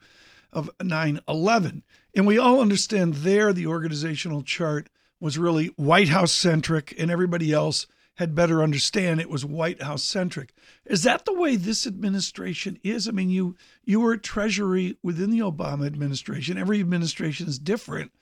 of 0.52 0.70
9 0.82 1.20
11. 1.28 1.82
And 2.14 2.26
we 2.26 2.38
all 2.38 2.60
understand 2.60 3.14
there 3.16 3.52
the 3.52 3.66
organizational 3.66 4.42
chart 4.42 4.88
was 5.20 5.38
really 5.38 5.68
White 5.76 6.08
House 6.08 6.32
centric, 6.32 6.94
and 6.98 7.10
everybody 7.10 7.52
else 7.52 7.86
had 8.16 8.34
better 8.34 8.62
understand 8.62 9.20
it 9.20 9.30
was 9.30 9.44
White 9.44 9.82
House 9.82 10.02
centric. 10.02 10.54
Is 10.86 11.02
that 11.02 11.24
the 11.24 11.34
way 11.34 11.56
this 11.56 11.86
administration 11.86 12.78
is? 12.82 13.06
I 13.06 13.10
mean, 13.12 13.30
you 13.30 13.56
you 13.84 14.00
were 14.00 14.14
at 14.14 14.22
Treasury 14.22 14.96
within 15.02 15.30
the 15.30 15.40
Obama 15.40 15.86
administration. 15.86 16.58
Every 16.58 16.80
administration 16.80 17.46
is 17.46 17.58
different. 17.58 18.12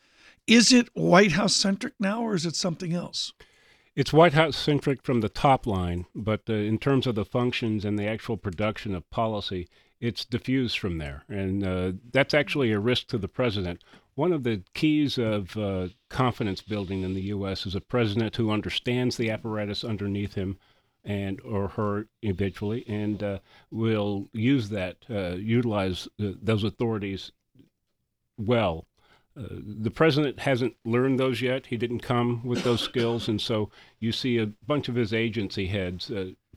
Is 0.46 0.72
it 0.72 0.88
White 0.94 1.32
House 1.32 1.54
centric 1.54 1.94
now, 1.98 2.22
or 2.22 2.34
is 2.34 2.44
it 2.44 2.56
something 2.56 2.92
else? 2.92 3.32
It's 3.96 4.12
White 4.12 4.32
House 4.32 4.56
centric 4.56 5.02
from 5.02 5.20
the 5.20 5.28
top 5.28 5.66
line, 5.66 6.06
but 6.14 6.42
uh, 6.48 6.54
in 6.54 6.78
terms 6.78 7.06
of 7.06 7.14
the 7.14 7.24
functions 7.24 7.84
and 7.84 7.96
the 7.96 8.08
actual 8.08 8.36
production 8.36 8.92
of 8.92 9.08
policy, 9.08 9.68
it's 10.04 10.25
diffused 10.25 10.78
from 10.78 10.99
there. 10.99 11.25
And 11.28 11.64
uh, 11.64 11.92
that's 12.12 12.34
actually 12.34 12.73
a 12.73 12.78
risk 12.78 13.06
to 13.08 13.18
the 13.18 13.28
president. 13.28 13.82
One 14.14 14.32
of 14.32 14.44
the 14.44 14.62
keys 14.75 15.18
of 15.18 15.56
uh, 15.56 15.88
confidence 16.08 16.61
building 16.61 17.02
in 17.02 17.14
the 17.14 17.23
U.S. 17.23 17.66
is 17.66 17.75
a 17.75 17.80
president 17.80 18.37
who 18.37 18.50
understands 18.50 19.16
the 19.16 19.30
apparatus 19.30 19.82
underneath 19.82 20.34
him 20.34 20.58
and 21.04 21.40
or 21.42 21.68
her 21.68 22.06
eventually, 22.23 22.84
and 22.88 23.23
uh, 23.23 23.38
will 23.70 24.28
use 24.32 24.70
that, 24.70 24.96
uh, 25.11 25.37
utilize 25.37 26.08
uh, 26.23 26.32
those 26.40 26.64
authorities 26.64 27.32
well 28.38 28.87
uh, 29.37 29.42
the 29.50 29.90
president 29.90 30.38
hasn't 30.38 30.76
learned 30.84 31.18
those 31.18 31.42
yet. 31.42 31.66
He 31.66 31.76
didn't 31.76 32.00
come 32.00 32.44
with 32.44 32.62
those 32.62 32.80
skills, 32.80 33.28
and 33.28 33.40
so 33.40 33.70
you 33.99 34.12
see 34.12 34.38
a 34.38 34.46
bunch 34.46 34.88
of 34.88 34.94
his 34.94 35.12
agency 35.12 35.66
heads 35.66 36.11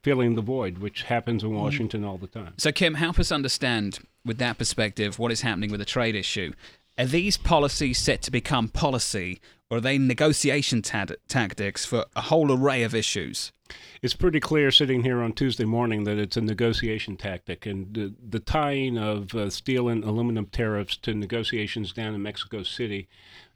filling 0.08 0.36
the 0.36 0.42
void, 0.42 0.78
which 0.78 1.04
happens 1.04 1.44
in. 1.44 1.54
Washington 1.54 2.06
all 2.06 2.18
the 2.18 2.28
time. 2.28 2.54
So, 2.56 2.72
Kim, 2.72 2.94
help 2.94 3.20
us 3.20 3.30
understand, 3.30 4.00
with 4.24 4.38
that 4.38 4.58
perspective, 4.58 5.20
what 5.20 5.34
is 5.34 5.42
happening 5.42 5.70
with 5.70 5.82
the 5.82 5.86
trade 5.86 6.16
issue. 6.16 6.54
Are 6.98 7.06
these 7.06 7.36
policies 7.36 7.98
set 7.98 8.22
to 8.22 8.32
become 8.32 8.70
policy, 8.70 9.42
or 9.70 9.80
are 9.80 9.82
they 9.82 9.98
negotiation 9.98 10.82
tactics 10.82 11.86
for 11.86 12.06
a 12.16 12.22
whole 12.22 12.54
array 12.54 12.84
of 12.84 12.96
issues? 12.96 13.52
It's 14.02 14.14
pretty 14.14 14.40
clear 14.40 14.72
sitting 14.72 15.04
here 15.04 15.22
on 15.22 15.34
Tuesday 15.34 15.66
morning 15.66 16.04
that 16.04 16.18
it's 16.18 16.38
a 16.38 16.42
negotiation 16.42 17.18
tactic, 17.18 17.66
and 17.66 17.94
the, 17.94 18.14
the 18.30 18.40
tying 18.40 18.98
of 18.98 19.34
uh, 19.34 19.50
steel 19.50 19.90
and 19.90 20.04
aluminum 20.04 20.46
tariffs 20.46 20.98
to 20.98 21.14
negotiations 21.14 21.94
down 21.94 22.14
in 22.14 22.22
Mexico 22.22 22.64
City 22.64 23.08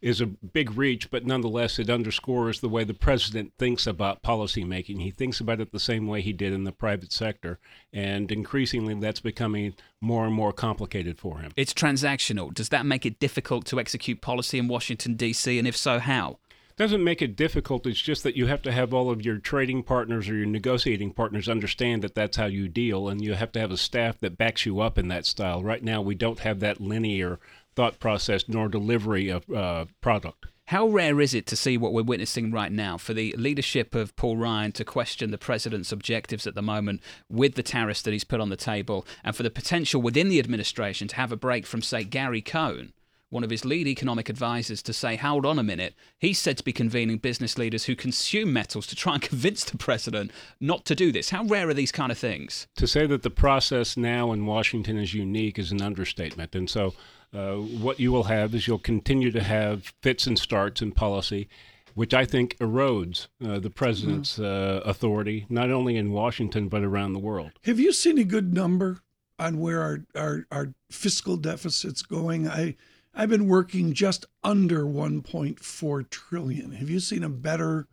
is 0.01 0.19
a 0.19 0.25
big 0.25 0.75
reach, 0.75 1.11
but 1.11 1.25
nonetheless, 1.25 1.77
it 1.77 1.89
underscores 1.89 2.59
the 2.59 2.69
way 2.69 2.83
the 2.83 2.93
president 2.93 3.53
thinks 3.59 3.85
about 3.85 4.23
policymaking. 4.23 4.99
He 5.01 5.11
thinks 5.11 5.39
about 5.39 5.61
it 5.61 5.71
the 5.71 5.79
same 5.79 6.07
way 6.07 6.21
he 6.21 6.33
did 6.33 6.53
in 6.53 6.63
the 6.63 6.71
private 6.71 7.11
sector, 7.11 7.59
and 7.93 8.31
increasingly, 8.31 8.95
that's 8.95 9.19
becoming 9.19 9.75
more 9.99 10.25
and 10.25 10.33
more 10.33 10.51
complicated 10.51 11.19
for 11.19 11.39
him. 11.39 11.51
It's 11.55 11.73
transactional. 11.73 12.53
Does 12.53 12.69
that 12.69 12.85
make 12.85 13.05
it 13.05 13.19
difficult 13.19 13.65
to 13.67 13.79
execute 13.79 14.21
policy 14.21 14.57
in 14.57 14.67
Washington, 14.67 15.13
D.C., 15.13 15.57
and 15.57 15.67
if 15.67 15.77
so, 15.77 15.99
how? 15.99 16.39
Doesn't 16.77 17.03
make 17.03 17.21
it 17.21 17.35
difficult. 17.35 17.85
It's 17.85 18.01
just 18.01 18.23
that 18.23 18.35
you 18.35 18.47
have 18.47 18.61
to 18.63 18.71
have 18.71 18.93
all 18.93 19.09
of 19.09 19.25
your 19.25 19.37
trading 19.37 19.83
partners 19.83 20.29
or 20.29 20.35
your 20.35 20.45
negotiating 20.45 21.13
partners 21.13 21.49
understand 21.49 22.01
that 22.01 22.15
that's 22.15 22.37
how 22.37 22.45
you 22.45 22.67
deal, 22.67 23.07
and 23.07 23.23
you 23.23 23.33
have 23.33 23.51
to 23.53 23.59
have 23.59 23.71
a 23.71 23.77
staff 23.77 24.19
that 24.19 24.37
backs 24.37 24.65
you 24.65 24.79
up 24.79 24.97
in 24.97 25.07
that 25.09 25.25
style. 25.25 25.63
Right 25.63 25.83
now, 25.83 26.01
we 26.01 26.15
don't 26.15 26.39
have 26.39 26.59
that 26.59 26.81
linear 26.81 27.39
thought 27.75 27.99
process 27.99 28.47
nor 28.47 28.67
delivery 28.67 29.29
of 29.29 29.49
uh, 29.49 29.85
product. 30.01 30.47
How 30.65 30.87
rare 30.87 31.19
is 31.19 31.33
it 31.33 31.47
to 31.47 31.57
see 31.57 31.77
what 31.77 31.91
we're 31.91 32.03
witnessing 32.03 32.49
right 32.49 32.71
now 32.71 32.97
for 32.97 33.13
the 33.13 33.35
leadership 33.37 33.93
of 33.93 34.15
Paul 34.15 34.37
Ryan 34.37 34.71
to 34.73 34.85
question 34.85 35.31
the 35.31 35.37
president's 35.37 35.91
objectives 35.91 36.47
at 36.47 36.55
the 36.55 36.61
moment 36.61 37.01
with 37.29 37.55
the 37.55 37.63
tariffs 37.63 38.01
that 38.03 38.11
he's 38.11 38.23
put 38.23 38.39
on 38.39 38.47
the 38.47 38.55
table, 38.55 39.05
and 39.23 39.35
for 39.35 39.43
the 39.43 39.49
potential 39.49 40.01
within 40.01 40.29
the 40.29 40.39
administration 40.39 41.09
to 41.09 41.17
have 41.17 41.33
a 41.33 41.35
break 41.37 41.65
from, 41.65 41.81
say, 41.81 42.05
Gary 42.05 42.41
Cohn, 42.41 42.93
one 43.31 43.43
of 43.43 43.49
his 43.49 43.65
lead 43.65 43.87
economic 43.87 44.29
advisors, 44.29 44.83
to 44.83 44.93
say, 44.93 45.15
hold 45.15 45.45
on 45.45 45.57
a 45.57 45.63
minute. 45.63 45.95
He's 46.19 46.37
said 46.37 46.57
to 46.57 46.63
be 46.63 46.73
convening 46.73 47.17
business 47.17 47.57
leaders 47.57 47.85
who 47.85 47.95
consume 47.95 48.53
metals 48.53 48.85
to 48.87 48.95
try 48.95 49.13
and 49.13 49.21
convince 49.31 49.63
the 49.63 49.77
president 49.77 50.31
not 50.59 50.85
to 50.85 50.95
do 50.95 51.11
this. 51.11 51.31
How 51.31 51.45
rare 51.45 51.69
are 51.69 51.73
these 51.73 51.93
kind 51.93 52.11
of 52.11 52.17
things? 52.17 52.67
To 52.75 52.85
say 52.85 53.07
that 53.07 53.23
the 53.23 53.29
process 53.29 53.97
now 53.97 54.33
in 54.33 54.45
Washington 54.45 54.97
is 54.97 55.13
unique 55.13 55.57
is 55.57 55.71
an 55.71 55.81
understatement. 55.81 56.55
And 56.55 56.69
so 56.69 56.93
uh, 57.33 57.55
what 57.55 57.99
you 57.99 58.11
will 58.11 58.25
have 58.25 58.53
is 58.53 58.67
you'll 58.67 58.79
continue 58.79 59.31
to 59.31 59.41
have 59.41 59.93
fits 60.01 60.27
and 60.27 60.37
starts 60.37 60.81
in 60.81 60.91
policy, 60.91 61.47
which 61.95 62.13
I 62.13 62.25
think 62.25 62.57
erodes 62.57 63.27
uh, 63.43 63.59
the 63.59 63.69
president's 63.69 64.33
mm-hmm. 64.33 64.43
uh, 64.43 64.89
authority, 64.89 65.45
not 65.49 65.71
only 65.71 65.95
in 65.95 66.11
Washington, 66.11 66.67
but 66.67 66.83
around 66.83 67.13
the 67.13 67.19
world. 67.19 67.51
Have 67.63 67.79
you 67.79 67.93
seen 67.93 68.17
a 68.17 68.25
good 68.25 68.53
number 68.53 68.99
on 69.39 69.59
where 69.59 69.81
our, 69.81 69.99
our, 70.15 70.47
our 70.51 70.73
fiscal 70.89 71.37
deficit's 71.37 72.01
going? 72.01 72.47
I, 72.47 72.75
I've 73.13 73.29
been 73.29 73.47
working 73.47 73.93
just 73.93 74.25
under 74.43 74.83
1.4 74.83 76.09
trillion. 76.09 76.71
Have 76.71 76.89
you 76.89 76.99
seen 76.99 77.23
a 77.23 77.29
better 77.29 77.87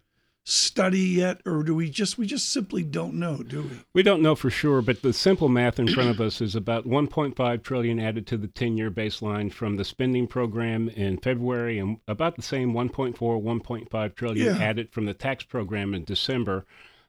study 0.49 1.01
yet 1.01 1.43
or 1.45 1.63
do 1.63 1.75
we 1.75 1.91
just 1.91 2.17
we 2.17 2.27
just 2.27 2.49
simply 2.51 2.83
don't 2.83 3.13
know 3.13 3.43
do 3.43 3.65
we 3.65 3.81
we 3.93 4.03
don't 4.03 4.23
know 4.23 4.35
for 4.35 4.49
sure 4.49 4.81
but 4.81 5.03
the 5.03 5.13
simple 5.13 5.51
math 5.51 5.79
in 5.79 5.87
front 5.87 6.09
of 6.09 6.23
us 6.23 6.41
is 6.41 6.55
about 6.55 6.87
1.5 6.87 7.63
trillion 7.63 8.01
added 8.01 8.27
to 8.27 8.39
the 8.39 8.49
10-year 8.49 8.91
baseline 8.91 9.53
from 9.53 9.77
the 9.77 9.85
spending 9.85 10.27
program 10.27 10.89
in 10.89 11.19
february 11.19 11.79
and 11.79 11.99
about 12.09 12.35
the 12.35 12.41
same 12.41 12.73
1.4 12.73 13.15
1.5 13.19 14.15
trillion 14.15 14.57
yeah. 14.57 14.63
added 14.63 14.91
from 14.91 15.05
the 15.05 15.13
tax 15.13 15.45
program 15.45 15.93
in 15.93 16.03
december 16.05 16.65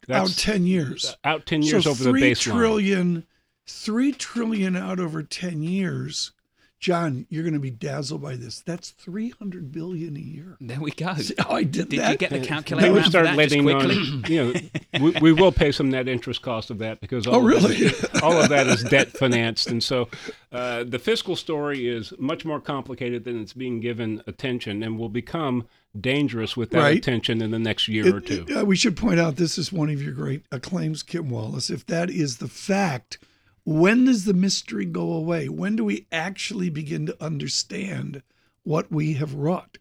That's, 0.05 0.31
out 0.31 0.37
10 0.37 0.65
years 0.65 1.15
out 1.23 1.45
10 1.45 1.61
years 1.61 1.85
so 1.85 1.91
over 1.91 2.03
the 2.03 2.11
baseline 2.11 2.57
trillion 2.57 3.27
3 3.67 4.11
trillion 4.11 4.75
out 4.75 4.99
over 4.99 5.23
10 5.23 5.63
years 5.63 6.33
John, 6.79 7.25
you're 7.29 7.43
going 7.43 7.53
to 7.53 7.59
be 7.59 7.71
dazzled 7.71 8.21
by 8.21 8.37
this. 8.37 8.61
That's 8.61 8.91
300 8.91 9.69
billion 9.69 10.15
a 10.15 10.19
year. 10.19 10.55
There 10.61 10.79
we 10.79 10.91
go. 10.91 11.13
Oh, 11.45 11.55
I 11.55 11.63
did, 11.63 11.89
did 11.89 11.99
that. 11.99 12.11
you 12.11 12.17
get 12.17 12.29
the 12.29 12.39
calculator 12.39 12.93
we 12.93 13.03
start 13.03 13.35
letting 13.35 13.63
quickly? 13.63 13.97
On, 13.97 14.23
you 14.27 14.53
know, 14.53 15.01
we, 15.01 15.11
we, 15.21 15.33
will 15.33 15.51
pay 15.51 15.73
some 15.73 15.89
net 15.89 16.07
interest 16.07 16.41
cost 16.41 16.69
of 16.69 16.77
that 16.77 17.01
because 17.01 17.27
all 17.27 17.35
oh, 17.35 17.39
really? 17.39 17.87
Of 17.87 18.09
all 18.23 18.39
of 18.39 18.47
that 18.49 18.67
is 18.67 18.83
debt 18.83 19.09
financed, 19.09 19.67
and 19.67 19.83
so 19.83 20.07
uh, 20.53 20.85
the 20.85 20.99
fiscal 20.99 21.35
story 21.35 21.89
is 21.89 22.13
much 22.17 22.45
more 22.45 22.61
complicated 22.61 23.25
than 23.25 23.41
it's 23.41 23.53
being 23.53 23.81
given 23.81 24.23
attention, 24.25 24.81
and 24.81 24.97
will 24.97 25.09
become 25.09 25.67
dangerous 25.99 26.55
with 26.55 26.69
that 26.69 26.79
right. 26.79 26.97
attention 26.97 27.41
in 27.41 27.51
the 27.51 27.59
next 27.59 27.89
year 27.89 28.07
it, 28.07 28.15
or 28.15 28.21
two. 28.21 28.45
Uh, 28.55 28.63
we 28.63 28.77
should 28.77 28.95
point 28.95 29.19
out 29.19 29.35
this 29.35 29.57
is 29.57 29.73
one 29.73 29.89
of 29.89 30.01
your 30.01 30.13
great 30.13 30.49
claims, 30.61 31.03
Kim 31.03 31.29
Wallace. 31.29 31.69
If 31.69 31.85
that 31.87 32.09
is 32.09 32.37
the 32.37 32.47
fact 32.47 33.17
when 33.69 34.05
does 34.05 34.25
the 34.25 34.33
mystery 34.33 34.85
go 34.85 35.13
away? 35.13 35.47
When 35.47 35.75
do 35.75 35.85
we 35.85 36.07
actually 36.11 36.71
begin 36.71 37.05
to 37.05 37.23
understand 37.23 38.23
what 38.63 38.91
we 38.91 39.13
have 39.13 39.35
wrought? 39.35 39.77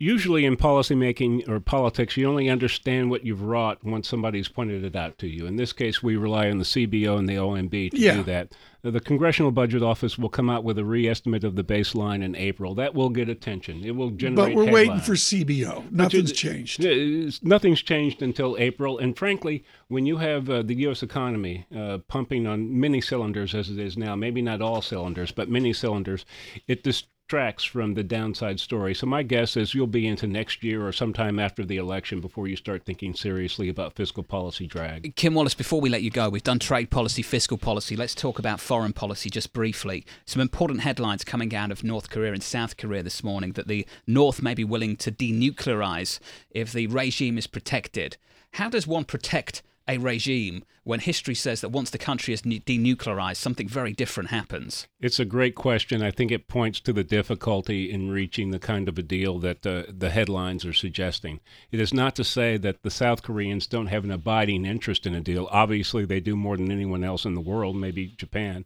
Usually 0.00 0.44
in 0.44 0.56
policymaking 0.56 1.48
or 1.48 1.58
politics, 1.58 2.16
you 2.16 2.28
only 2.28 2.48
understand 2.48 3.10
what 3.10 3.24
you've 3.24 3.42
wrought 3.42 3.82
once 3.82 4.08
somebody's 4.08 4.46
pointed 4.46 4.84
it 4.84 4.94
out 4.94 5.18
to 5.18 5.26
you. 5.26 5.46
In 5.46 5.56
this 5.56 5.72
case, 5.72 6.00
we 6.00 6.14
rely 6.16 6.48
on 6.48 6.58
the 6.58 6.64
CBO 6.64 7.18
and 7.18 7.28
the 7.28 7.34
OMB 7.34 7.90
to 7.90 7.98
yeah. 7.98 8.14
do 8.14 8.22
that. 8.22 8.52
The 8.82 9.00
Congressional 9.00 9.50
Budget 9.50 9.82
Office 9.82 10.16
will 10.16 10.28
come 10.28 10.48
out 10.48 10.62
with 10.62 10.78
a 10.78 10.84
reestimate 10.84 11.42
of 11.42 11.56
the 11.56 11.64
baseline 11.64 12.22
in 12.22 12.36
April. 12.36 12.76
That 12.76 12.94
will 12.94 13.08
get 13.08 13.28
attention. 13.28 13.84
It 13.84 13.96
will 13.96 14.10
generate. 14.10 14.50
But 14.50 14.54
we're 14.54 14.66
headlines. 14.66 14.88
waiting 14.88 15.00
for 15.00 15.14
CBO. 15.14 15.90
Nothing's 15.90 16.30
changed. 16.30 17.42
Nothing's 17.42 17.82
changed 17.82 18.22
until 18.22 18.56
April. 18.56 18.98
And 18.98 19.18
frankly, 19.18 19.64
when 19.88 20.06
you 20.06 20.18
have 20.18 20.48
uh, 20.48 20.62
the 20.62 20.74
U.S. 20.76 21.02
economy 21.02 21.66
uh, 21.76 21.98
pumping 22.06 22.46
on 22.46 22.78
many 22.78 23.00
cylinders 23.00 23.52
as 23.52 23.68
it 23.68 23.80
is 23.80 23.96
now, 23.96 24.14
maybe 24.14 24.42
not 24.42 24.62
all 24.62 24.80
cylinders, 24.80 25.32
but 25.32 25.50
many 25.50 25.72
cylinders, 25.72 26.24
it 26.68 26.84
just 26.84 27.06
tracks 27.28 27.62
from 27.62 27.92
the 27.94 28.02
downside 28.02 28.58
story. 28.58 28.94
So 28.94 29.06
my 29.06 29.22
guess 29.22 29.56
is 29.56 29.74
you'll 29.74 29.86
be 29.86 30.06
into 30.06 30.26
next 30.26 30.64
year 30.64 30.86
or 30.86 30.92
sometime 30.92 31.38
after 31.38 31.64
the 31.64 31.76
election 31.76 32.20
before 32.20 32.48
you 32.48 32.56
start 32.56 32.84
thinking 32.84 33.14
seriously 33.14 33.68
about 33.68 33.92
fiscal 33.94 34.22
policy 34.22 34.66
drag. 34.66 35.14
Kim 35.14 35.34
Wallace, 35.34 35.54
before 35.54 35.80
we 35.80 35.90
let 35.90 36.02
you 36.02 36.10
go, 36.10 36.30
we've 36.30 36.42
done 36.42 36.58
trade 36.58 36.90
policy, 36.90 37.22
fiscal 37.22 37.58
policy. 37.58 37.96
Let's 37.96 38.14
talk 38.14 38.38
about 38.38 38.60
foreign 38.60 38.94
policy 38.94 39.28
just 39.28 39.52
briefly. 39.52 40.06
Some 40.24 40.40
important 40.40 40.80
headlines 40.80 41.22
coming 41.22 41.54
out 41.54 41.70
of 41.70 41.84
North 41.84 42.08
Korea 42.08 42.32
and 42.32 42.42
South 42.42 42.76
Korea 42.78 43.02
this 43.02 43.22
morning 43.22 43.52
that 43.52 43.68
the 43.68 43.86
North 44.06 44.40
may 44.40 44.54
be 44.54 44.64
willing 44.64 44.96
to 44.96 45.12
denuclearize 45.12 46.18
if 46.50 46.72
the 46.72 46.86
regime 46.86 47.36
is 47.36 47.46
protected. 47.46 48.16
How 48.52 48.70
does 48.70 48.86
one 48.86 49.04
protect 49.04 49.62
a 49.88 49.98
regime 49.98 50.64
when 50.84 51.00
history 51.00 51.34
says 51.34 51.60
that 51.60 51.70
once 51.70 51.90
the 51.90 51.98
country 51.98 52.32
is 52.34 52.42
denuclearized, 52.42 53.36
something 53.36 53.68
very 53.68 53.92
different 53.92 54.30
happens? 54.30 54.86
It's 55.00 55.18
a 55.18 55.24
great 55.24 55.54
question. 55.54 56.02
I 56.02 56.10
think 56.10 56.30
it 56.30 56.48
points 56.48 56.80
to 56.80 56.92
the 56.92 57.04
difficulty 57.04 57.90
in 57.90 58.10
reaching 58.10 58.50
the 58.50 58.58
kind 58.58 58.88
of 58.88 58.98
a 58.98 59.02
deal 59.02 59.38
that 59.40 59.62
the, 59.62 59.94
the 59.96 60.10
headlines 60.10 60.64
are 60.64 60.72
suggesting. 60.72 61.40
It 61.70 61.80
is 61.80 61.92
not 61.94 62.14
to 62.16 62.24
say 62.24 62.56
that 62.58 62.82
the 62.82 62.90
South 62.90 63.22
Koreans 63.22 63.66
don't 63.66 63.86
have 63.86 64.04
an 64.04 64.10
abiding 64.10 64.64
interest 64.64 65.06
in 65.06 65.14
a 65.14 65.20
deal. 65.20 65.48
Obviously, 65.50 66.04
they 66.04 66.20
do 66.20 66.36
more 66.36 66.56
than 66.56 66.70
anyone 66.70 67.04
else 67.04 67.24
in 67.24 67.34
the 67.34 67.40
world, 67.40 67.76
maybe 67.76 68.14
Japan. 68.16 68.64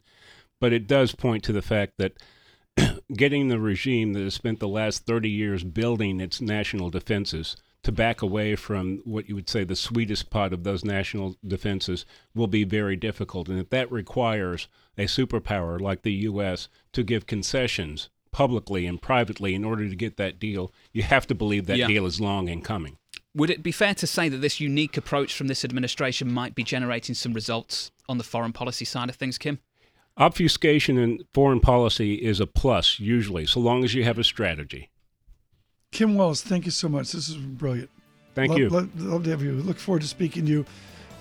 But 0.60 0.72
it 0.72 0.86
does 0.86 1.14
point 1.14 1.44
to 1.44 1.52
the 1.52 1.62
fact 1.62 1.94
that 1.98 2.14
getting 3.12 3.48
the 3.48 3.58
regime 3.58 4.12
that 4.12 4.22
has 4.22 4.34
spent 4.34 4.60
the 4.60 4.68
last 4.68 5.06
30 5.06 5.28
years 5.28 5.64
building 5.64 6.20
its 6.20 6.40
national 6.40 6.90
defenses 6.90 7.56
to 7.82 7.92
back 7.92 8.22
away 8.22 8.54
from 8.54 9.00
what 9.04 9.28
you 9.28 9.34
would 9.34 9.48
say 9.48 9.64
the 9.64 9.74
sweetest 9.76 10.30
part 10.30 10.52
of 10.52 10.62
those 10.64 10.84
national 10.84 11.36
defenses 11.46 12.06
will 12.34 12.46
be 12.46 12.64
very 12.64 12.96
difficult. 12.96 13.48
And 13.48 13.58
if 13.58 13.70
that 13.70 13.90
requires 13.90 14.68
a 14.96 15.04
superpower 15.04 15.80
like 15.80 16.02
the 16.02 16.12
U.S. 16.12 16.68
to 16.92 17.02
give 17.02 17.26
concessions 17.26 18.08
publicly 18.30 18.86
and 18.86 19.02
privately 19.02 19.54
in 19.54 19.64
order 19.64 19.88
to 19.88 19.96
get 19.96 20.16
that 20.16 20.38
deal, 20.38 20.72
you 20.92 21.02
have 21.02 21.26
to 21.26 21.34
believe 21.34 21.66
that 21.66 21.76
Yeah. 21.76 21.86
deal 21.88 22.06
is 22.06 22.20
long 22.20 22.48
in 22.48 22.62
coming. 22.62 22.96
Would 23.34 23.50
it 23.50 23.62
be 23.62 23.72
fair 23.72 23.94
to 23.94 24.06
say 24.06 24.28
that 24.28 24.38
this 24.38 24.60
unique 24.60 24.96
approach 24.96 25.34
from 25.34 25.48
this 25.48 25.64
administration 25.64 26.30
might 26.32 26.54
be 26.54 26.62
generating 26.62 27.14
some 27.14 27.32
results 27.32 27.90
on 28.08 28.18
the 28.18 28.24
foreign 28.24 28.52
policy 28.52 28.84
side 28.84 29.08
of 29.08 29.16
things, 29.16 29.38
Kim? 29.38 29.58
Obfuscation 30.18 30.98
in 30.98 31.24
foreign 31.32 31.60
policy 31.60 32.14
is 32.14 32.38
a 32.40 32.46
plus, 32.46 33.00
usually, 33.00 33.46
so 33.46 33.58
long 33.60 33.82
as 33.82 33.94
you 33.94 34.04
have 34.04 34.18
a 34.18 34.24
strategy. 34.24 34.90
Kim 35.92 36.14
Wells, 36.14 36.40
thank 36.42 36.64
you 36.64 36.70
so 36.70 36.88
much. 36.88 37.12
This 37.12 37.28
is 37.28 37.36
brilliant. 37.36 37.90
Thank 38.34 38.50
love, 38.50 38.58
you. 38.58 38.68
Love, 38.70 39.00
love 39.00 39.24
to 39.24 39.30
have 39.30 39.42
you. 39.42 39.52
Look 39.52 39.78
forward 39.78 40.00
to 40.00 40.08
speaking 40.08 40.46
to 40.46 40.50
you 40.50 40.66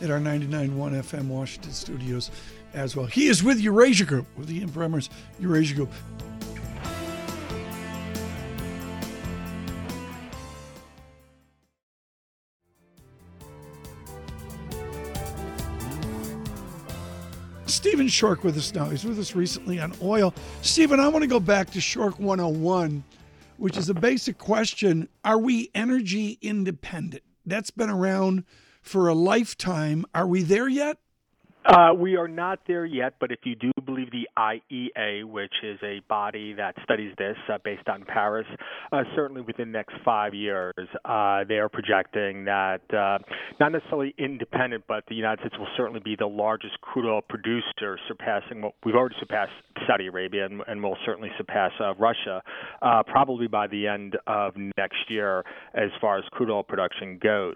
at 0.01 0.09
our 0.09 0.17
99.1 0.17 0.69
FM 0.71 1.27
Washington 1.27 1.73
studios 1.73 2.31
as 2.73 2.95
well. 2.95 3.05
He 3.05 3.27
is 3.27 3.43
with 3.43 3.59
Eurasia 3.59 4.05
Group, 4.05 4.25
with 4.37 4.47
the 4.47 4.65
Bremmer's 4.67 5.09
Eurasia 5.39 5.75
Group. 5.75 5.91
Stephen 17.65 18.07
Schork 18.07 18.43
with 18.43 18.55
us 18.57 18.73
now. 18.73 18.85
He's 18.85 19.03
with 19.03 19.19
us 19.19 19.35
recently 19.35 19.79
on 19.79 19.93
oil. 20.01 20.33
Stephen, 20.61 20.99
I 20.99 21.09
want 21.09 21.23
to 21.23 21.27
go 21.27 21.39
back 21.39 21.71
to 21.71 21.79
Schork 21.79 22.19
101, 22.19 23.03
which 23.61 23.77
is 23.77 23.89
a 23.89 23.93
basic 23.93 24.39
question 24.39 25.07
Are 25.23 25.37
we 25.37 25.69
energy 25.75 26.39
independent? 26.41 27.21
That's 27.45 27.69
been 27.69 27.91
around 27.91 28.43
for 28.81 29.07
a 29.07 29.13
lifetime. 29.13 30.03
Are 30.15 30.25
we 30.25 30.41
there 30.41 30.67
yet? 30.67 30.97
Uh, 31.63 31.93
we 31.95 32.15
are 32.15 32.27
not 32.27 32.59
there 32.67 32.85
yet, 32.85 33.13
but 33.19 33.31
if 33.31 33.39
you 33.43 33.55
do 33.55 33.71
believe 33.85 34.09
the 34.11 34.27
IEA, 34.35 35.23
which 35.25 35.53
is 35.63 35.77
a 35.83 36.01
body 36.09 36.53
that 36.53 36.73
studies 36.83 37.13
this 37.19 37.37
uh, 37.53 37.59
based 37.63 37.87
on 37.87 38.03
Paris, 38.03 38.47
uh, 38.91 39.03
certainly 39.15 39.41
within 39.43 39.71
the 39.71 39.77
next 39.77 39.93
five 40.03 40.33
years, 40.33 40.73
uh, 41.05 41.43
they 41.47 41.55
are 41.55 41.69
projecting 41.69 42.45
that 42.45 42.81
uh, 42.91 43.19
not 43.59 43.71
necessarily 43.71 44.15
independent, 44.17 44.83
but 44.87 45.03
the 45.07 45.13
United 45.13 45.39
States 45.41 45.55
will 45.59 45.67
certainly 45.77 45.99
be 46.03 46.15
the 46.17 46.25
largest 46.25 46.81
crude 46.81 47.07
oil 47.07 47.21
producer, 47.21 47.99
surpassing 48.07 48.63
what 48.63 48.73
we've 48.83 48.95
already 48.95 49.15
surpassed 49.19 49.51
Saudi 49.87 50.07
Arabia 50.07 50.45
and, 50.45 50.63
and 50.67 50.81
will 50.81 50.97
certainly 51.05 51.29
surpass 51.37 51.71
uh, 51.79 51.93
Russia, 51.95 52.41
probably 53.07 53.47
by 53.47 53.67
the 53.67 53.87
end 53.87 54.17
of 54.25 54.55
next 54.77 55.09
year 55.09 55.43
as 55.75 55.89
far 55.99 56.17
as 56.17 56.23
crude 56.31 56.49
oil 56.49 56.63
production 56.63 57.19
goes. 57.21 57.55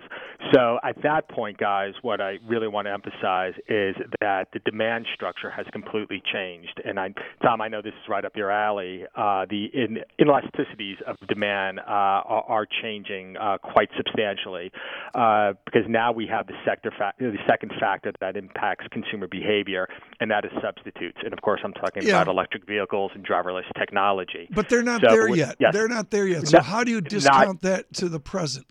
So 0.54 0.78
at 0.84 1.02
that 1.02 1.28
point, 1.30 1.58
guys, 1.58 1.94
what 2.04 2.22
I 2.22 2.38
really 2.48 2.68
want 2.68 2.86
to 2.86 2.92
emphasize 2.92 3.54
is 3.68 3.95
that 4.22 4.48
the 4.54 4.60
demand 4.60 5.06
structure 5.14 5.50
has 5.50 5.66
completely 5.72 6.22
changed. 6.34 6.82
And 6.84 7.00
I, 7.00 7.14
Tom, 7.42 7.62
I 7.62 7.68
know 7.68 7.82
this 7.82 7.94
is 7.94 8.10
right 8.10 8.24
up 8.26 8.36
your 8.36 8.52
alley. 8.52 9.06
Uh, 9.16 9.46
the 9.50 9.66
in, 9.74 10.00
inelasticities 10.20 11.02
of 11.08 11.16
demand 11.28 11.80
uh, 11.80 11.84
are, 11.88 12.44
are 12.48 12.68
changing 12.82 13.38
uh, 13.38 13.58
quite 13.58 13.90
substantially 13.98 14.72
uh, 15.14 15.54
because 15.66 15.84
now 15.88 16.12
we 16.12 16.28
have 16.28 16.48
the 16.48 16.54
sector 16.66 16.92
fa- 16.98 17.14
the 17.20 17.38
second 17.48 17.72
factor 17.80 18.12
that 18.20 18.36
impacts 18.38 18.86
consumer 18.92 19.28
behavior, 19.28 19.88
and 20.20 20.30
that 20.32 20.46
is 20.46 20.52
substitutes. 20.62 21.18
And 21.24 21.34
of 21.34 21.42
course, 21.42 21.62
I'm 21.64 21.74
talking 21.74 22.04
Yeah. 22.04 22.22
about 22.22 22.28
electric 22.28 22.66
vehicles 22.68 23.12
and 23.16 23.26
driverless 23.26 23.64
technology. 23.78 24.48
But 24.52 24.70
they're 24.70 24.84
not 24.84 25.02
So, 25.02 25.08
there 25.16 25.30
yet. 25.36 25.56
yes. 25.60 25.74
They're 25.74 25.88
not 25.88 26.12
there 26.12 26.28
yet. 26.28 26.48
So, 26.48 26.58
Not- 26.58 26.66
how 26.66 26.84
do 26.84 26.92
you 26.92 27.02
not- 27.02 27.10
discount 27.10 27.62
that 27.62 27.94
to 27.94 28.10
the 28.10 28.20
present? 28.20 28.66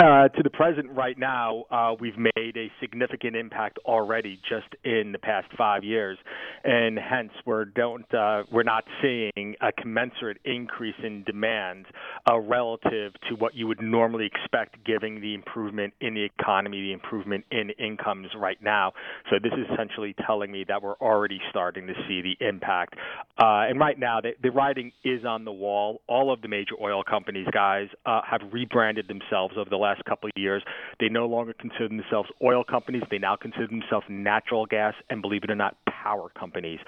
Uh, 0.00 0.28
to 0.28 0.42
the 0.42 0.48
present, 0.48 0.90
right 0.92 1.18
now, 1.18 1.64
uh, 1.70 1.94
we've 2.00 2.16
made 2.16 2.56
a 2.56 2.72
significant 2.80 3.36
impact 3.36 3.78
already 3.84 4.40
just 4.48 4.68
in 4.82 5.12
the 5.12 5.18
past 5.18 5.46
five 5.58 5.84
years, 5.84 6.16
and 6.64 6.98
hence 6.98 7.30
we're 7.44 7.66
don't 7.66 8.06
uh, 8.14 8.42
we're 8.50 8.62
not 8.62 8.84
seeing 9.02 9.54
a 9.60 9.70
commensurate 9.78 10.38
increase 10.46 10.94
in 11.04 11.22
demand 11.24 11.84
uh, 12.30 12.38
relative 12.38 13.12
to 13.28 13.34
what 13.36 13.54
you 13.54 13.66
would 13.66 13.82
normally 13.82 14.24
expect, 14.24 14.82
given 14.86 15.20
the 15.20 15.34
improvement 15.34 15.92
in 16.00 16.14
the 16.14 16.24
economy, 16.24 16.80
the 16.80 16.92
improvement 16.94 17.44
in 17.50 17.68
incomes 17.78 18.28
right 18.34 18.62
now. 18.62 18.92
So 19.28 19.36
this 19.42 19.52
is 19.52 19.66
essentially 19.70 20.14
telling 20.26 20.50
me 20.50 20.64
that 20.66 20.82
we're 20.82 20.94
already 20.94 21.40
starting 21.50 21.86
to 21.88 21.94
see 22.08 22.22
the 22.22 22.42
impact. 22.42 22.94
Uh, 23.38 23.68
and 23.68 23.78
right 23.78 23.98
now, 23.98 24.22
the, 24.22 24.30
the 24.42 24.50
writing 24.50 24.92
is 25.04 25.26
on 25.26 25.44
the 25.44 25.52
wall. 25.52 26.00
All 26.06 26.32
of 26.32 26.40
the 26.40 26.48
major 26.48 26.74
oil 26.80 27.02
companies, 27.02 27.48
guys, 27.52 27.88
have 28.06 28.40
rebranded 28.50 29.06
themselves 29.06 29.56
over 29.58 29.68
the 29.68 29.76
last 29.76 29.89
couple 30.06 30.28
of 30.28 30.32
years. 30.40 30.62
They 30.98 31.08
no 31.08 31.26
longer 31.26 31.52
consider 31.52 31.88
themselves 31.88 32.28
oil 32.42 32.64
companies. 32.64 33.02
They 33.10 33.18
now 33.18 33.36
consider 33.36 33.66
themselves 33.66 34.06
natural 34.08 34.66
gas 34.66 34.94
and, 35.08 35.22
believe 35.22 35.44
it 35.44 35.50
or 35.50 35.56
not, 35.56 35.76
power 35.86 36.30
companies. 36.38 36.80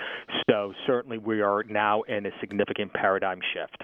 So 0.49 0.73
certainly 0.87 1.19
we 1.19 1.41
are 1.41 1.65
now 1.65 2.03
in 2.03 2.27
a 2.27 2.31
significant 2.41 2.93
paradigm 2.93 3.41
shift. 3.53 3.83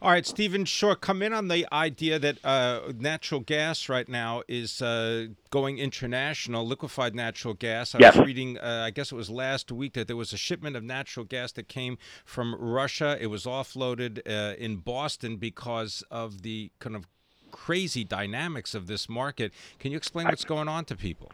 All 0.00 0.10
right, 0.10 0.24
Stephen 0.24 0.64
Schork, 0.64 1.00
come 1.00 1.20
in 1.20 1.32
on 1.32 1.48
the 1.48 1.66
idea 1.72 2.18
that 2.18 2.38
uh, 2.44 2.92
natural 2.98 3.40
gas 3.40 3.88
right 3.88 4.08
now 4.08 4.42
is 4.48 4.80
uh, 4.80 5.26
going 5.50 5.78
international, 5.78 6.66
liquefied 6.66 7.14
natural 7.14 7.54
gas. 7.54 7.94
I 7.94 7.98
Yes. 7.98 8.16
was 8.16 8.26
reading, 8.26 8.58
uh, 8.58 8.84
I 8.86 8.90
guess 8.90 9.12
it 9.12 9.14
was 9.14 9.28
last 9.28 9.70
week, 9.70 9.92
that 9.94 10.06
there 10.06 10.16
was 10.16 10.32
a 10.32 10.38
shipment 10.38 10.76
of 10.76 10.84
natural 10.84 11.26
gas 11.26 11.52
that 11.52 11.68
came 11.68 11.98
from 12.24 12.54
Russia. 12.54 13.18
It 13.20 13.26
was 13.26 13.44
offloaded 13.44 14.20
uh, 14.26 14.54
in 14.56 14.76
Boston 14.76 15.36
because 15.36 16.02
of 16.10 16.42
the 16.42 16.70
kind 16.78 16.96
of 16.96 17.06
crazy 17.54 18.02
dynamics 18.02 18.74
of 18.74 18.88
this 18.88 19.08
market. 19.08 19.52
Can 19.78 19.92
you 19.92 19.96
explain 19.96 20.26
what's 20.26 20.44
going 20.44 20.66
on 20.66 20.84
to 20.86 20.96
people? 20.96 21.30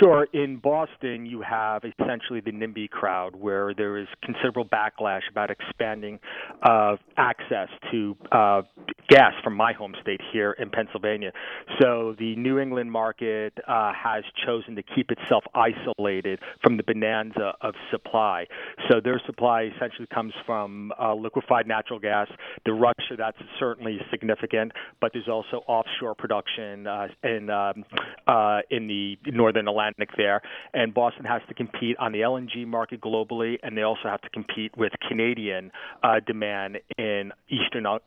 Sure. 0.00 0.28
In 0.32 0.56
Boston, 0.58 1.26
you 1.26 1.42
have 1.42 1.82
essentially 1.84 2.40
the 2.40 2.52
NIMBY 2.52 2.90
crowd, 2.90 3.34
where 3.34 3.74
there 3.74 3.96
is 3.96 4.06
considerable 4.22 4.64
backlash 4.64 5.22
about 5.30 5.50
expanding 5.50 6.20
uh, 6.62 6.96
access 7.16 7.68
to 7.90 8.16
uh, 8.30 8.62
gas 9.08 9.32
from 9.42 9.54
my 9.56 9.72
home 9.72 9.94
state 10.00 10.20
here 10.32 10.52
in 10.52 10.70
Pennsylvania. 10.70 11.32
So 11.80 12.14
the 12.18 12.36
New 12.36 12.58
England 12.60 12.92
market 12.92 13.54
uh, 13.66 13.92
has 13.92 14.22
chosen 14.46 14.76
to 14.76 14.82
keep 14.82 15.10
itself 15.10 15.42
isolated 15.54 16.38
from 16.62 16.76
the 16.76 16.84
bonanza 16.84 17.54
of 17.60 17.74
supply. 17.90 18.46
So 18.88 19.00
their 19.02 19.20
supply 19.26 19.70
essentially 19.74 20.06
comes 20.14 20.32
from 20.46 20.92
uh, 21.00 21.14
liquefied 21.14 21.66
natural 21.66 21.98
gas. 21.98 22.28
The 22.64 22.72
Russia, 22.72 23.16
that's 23.18 23.38
certainly 23.58 23.98
significant, 24.10 24.72
but 25.00 25.12
there's 25.12 25.28
also 25.28 25.64
offshore 25.66 26.14
production 26.14 26.86
uh, 26.86 27.08
in 27.24 27.50
um, 27.50 27.84
uh, 28.26 28.60
in 28.70 28.86
the 28.86 29.18
northern 29.26 29.66
Atlantic 29.72 30.10
there. 30.16 30.40
And 30.74 30.94
Boston 30.94 31.24
has 31.24 31.42
to 31.48 31.54
compete 31.54 31.96
on 31.98 32.12
the 32.12 32.20
LNG 32.20 32.66
market 32.66 33.00
globally, 33.00 33.56
and 33.62 33.76
they 33.76 33.82
also 33.82 34.04
have 34.04 34.20
to 34.22 34.30
compete 34.30 34.76
with 34.76 34.92
Canadian 35.08 35.72
uh, 36.02 36.20
demand 36.26 36.78
in 36.98 37.32
eastern 37.48 37.86
um, 37.86 37.98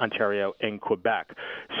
Ontario 0.00 0.52
and 0.60 0.80
Quebec. 0.80 1.34